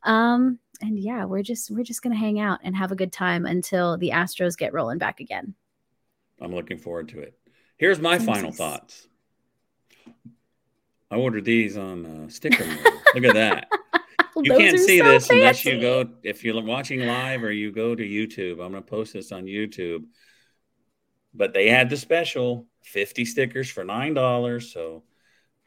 Um, 0.03 0.59
and 0.81 0.97
yeah, 0.97 1.25
we're 1.25 1.43
just 1.43 1.69
we're 1.69 1.83
just 1.83 2.01
going 2.01 2.13
to 2.13 2.19
hang 2.19 2.39
out 2.39 2.59
and 2.63 2.75
have 2.75 2.91
a 2.91 2.95
good 2.95 3.11
time 3.11 3.45
until 3.45 3.97
the 3.97 4.11
Astros 4.11 4.57
get 4.57 4.73
rolling 4.73 4.97
back 4.97 5.19
again. 5.19 5.53
I'm 6.39 6.55
looking 6.55 6.77
forward 6.77 7.09
to 7.09 7.19
it. 7.19 7.37
Here's 7.75 7.99
my 7.99 8.17
final 8.17 8.51
thoughts. 8.51 9.07
I 11.11 11.15
ordered 11.15 11.43
these 11.43 11.75
on 11.75 12.05
uh, 12.05 12.29
sticker. 12.29 12.65
Look 13.15 13.25
at 13.25 13.33
that. 13.33 13.67
you 14.37 14.53
can't 14.53 14.79
see 14.79 14.99
so 14.99 15.05
this 15.05 15.27
fancy. 15.27 15.39
unless 15.39 15.65
you 15.65 15.81
go 15.81 16.09
if 16.23 16.45
you're 16.45 16.61
watching 16.61 17.01
live 17.01 17.43
or 17.43 17.51
you 17.51 17.71
go 17.71 17.95
to 17.95 18.03
YouTube. 18.03 18.53
I'm 18.63 18.71
going 18.71 18.73
to 18.75 18.81
post 18.81 19.13
this 19.13 19.33
on 19.33 19.45
YouTube 19.45 20.03
but 21.33 21.53
they 21.53 21.69
had 21.69 21.89
the 21.89 21.97
special 21.97 22.67
50 22.83 23.25
stickers 23.25 23.69
for 23.69 23.83
$9. 23.83 24.63
So 24.71 25.03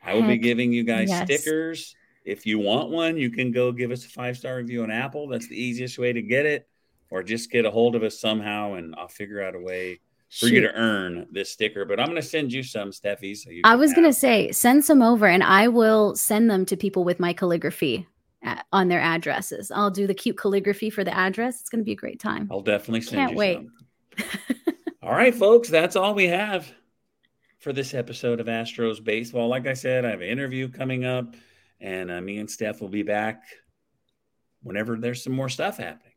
I 0.02 0.14
will 0.14 0.22
Heck, 0.22 0.30
be 0.30 0.38
giving 0.38 0.72
you 0.72 0.84
guys 0.84 1.08
yes. 1.08 1.24
stickers. 1.24 1.94
If 2.24 2.46
you 2.46 2.58
want 2.58 2.90
one, 2.90 3.16
you 3.16 3.30
can 3.30 3.52
go 3.52 3.72
give 3.72 3.90
us 3.90 4.04
a 4.04 4.08
five 4.08 4.36
star 4.36 4.56
review 4.56 4.82
on 4.82 4.90
Apple. 4.90 5.28
That's 5.28 5.48
the 5.48 5.60
easiest 5.60 5.98
way 5.98 6.12
to 6.12 6.22
get 6.22 6.46
it, 6.46 6.68
or 7.10 7.22
just 7.22 7.50
get 7.50 7.64
a 7.64 7.70
hold 7.70 7.96
of 7.96 8.02
us 8.02 8.20
somehow, 8.20 8.74
and 8.74 8.94
I'll 8.96 9.08
figure 9.08 9.42
out 9.42 9.54
a 9.54 9.60
way 9.60 10.00
for 10.30 10.46
Shoot. 10.46 10.54
you 10.54 10.60
to 10.62 10.74
earn 10.74 11.26
this 11.32 11.50
sticker. 11.50 11.84
But 11.84 11.98
I'm 11.98 12.06
going 12.06 12.16
to 12.16 12.26
send 12.26 12.52
you 12.52 12.62
some, 12.62 12.90
Steffi. 12.90 13.36
So 13.36 13.50
I 13.64 13.74
was 13.74 13.92
going 13.92 14.06
to 14.06 14.12
say, 14.12 14.52
send 14.52 14.84
some 14.84 15.02
over, 15.02 15.26
and 15.26 15.42
I 15.42 15.68
will 15.68 16.14
send 16.14 16.50
them 16.50 16.64
to 16.66 16.76
people 16.76 17.04
with 17.04 17.18
my 17.18 17.32
calligraphy 17.32 18.06
uh, 18.44 18.62
on 18.72 18.88
their 18.88 19.00
addresses. 19.00 19.70
I'll 19.70 19.90
do 19.90 20.06
the 20.06 20.14
cute 20.14 20.38
calligraphy 20.38 20.90
for 20.90 21.04
the 21.04 21.16
address. 21.16 21.60
It's 21.60 21.70
going 21.70 21.80
to 21.80 21.84
be 21.84 21.92
a 21.92 21.96
great 21.96 22.20
time. 22.20 22.48
I'll 22.50 22.60
definitely 22.60 23.02
send 23.02 23.16
Can't 23.16 23.36
wait. 23.36 23.66
All 25.04 25.10
right, 25.10 25.34
folks, 25.34 25.68
that's 25.68 25.96
all 25.96 26.14
we 26.14 26.28
have 26.28 26.72
for 27.58 27.72
this 27.72 27.92
episode 27.92 28.38
of 28.38 28.46
Astros 28.46 29.02
Baseball. 29.02 29.48
Like 29.48 29.66
I 29.66 29.74
said, 29.74 30.04
I 30.04 30.10
have 30.10 30.20
an 30.20 30.28
interview 30.28 30.68
coming 30.68 31.04
up, 31.04 31.34
and 31.80 32.08
uh, 32.08 32.20
me 32.20 32.38
and 32.38 32.48
Steph 32.48 32.80
will 32.80 32.88
be 32.88 33.02
back 33.02 33.42
whenever 34.62 34.96
there's 34.96 35.24
some 35.24 35.32
more 35.32 35.48
stuff 35.48 35.78
happening. 35.78 36.12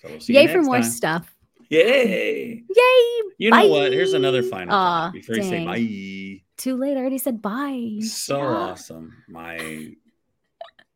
So 0.00 0.10
we'll 0.10 0.20
see 0.20 0.34
you. 0.34 0.38
Yay 0.38 0.46
for 0.46 0.62
more 0.62 0.76
time. 0.76 0.84
stuff. 0.84 1.34
Yay! 1.70 2.62
Yay! 2.70 3.22
You 3.36 3.50
Bye. 3.50 3.62
know 3.62 3.68
what? 3.68 3.92
Here's 3.92 4.12
another 4.12 4.44
final 4.44 4.76
Aw, 4.76 5.10
before 5.10 5.34
dang. 5.34 5.44
you 5.44 5.50
say 5.50 5.64
bye. 5.64 6.42
Too 6.56 6.76
late. 6.76 6.96
I 6.96 7.00
already 7.00 7.18
said 7.18 7.42
bye. 7.42 7.98
So 8.02 8.38
yeah. 8.38 8.46
awesome. 8.46 9.12
My 9.28 9.90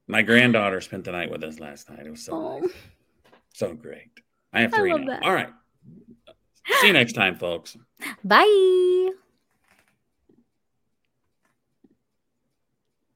my 0.06 0.22
granddaughter 0.22 0.80
spent 0.80 1.02
the 1.02 1.10
night 1.10 1.32
with 1.32 1.42
us 1.42 1.58
last 1.58 1.90
night. 1.90 2.06
It 2.06 2.10
was 2.10 2.24
so 2.24 2.32
oh. 2.32 2.58
nice. 2.60 2.70
so 3.54 3.74
great. 3.74 4.20
I 4.52 4.60
have 4.60 4.72
three 4.72 4.92
I 4.92 4.98
now. 4.98 5.06
That. 5.06 5.24
All 5.24 5.34
right. 5.34 5.50
See 6.80 6.86
you 6.88 6.92
next 6.92 7.12
time, 7.14 7.36
folks. 7.36 7.76
Bye. 8.24 9.10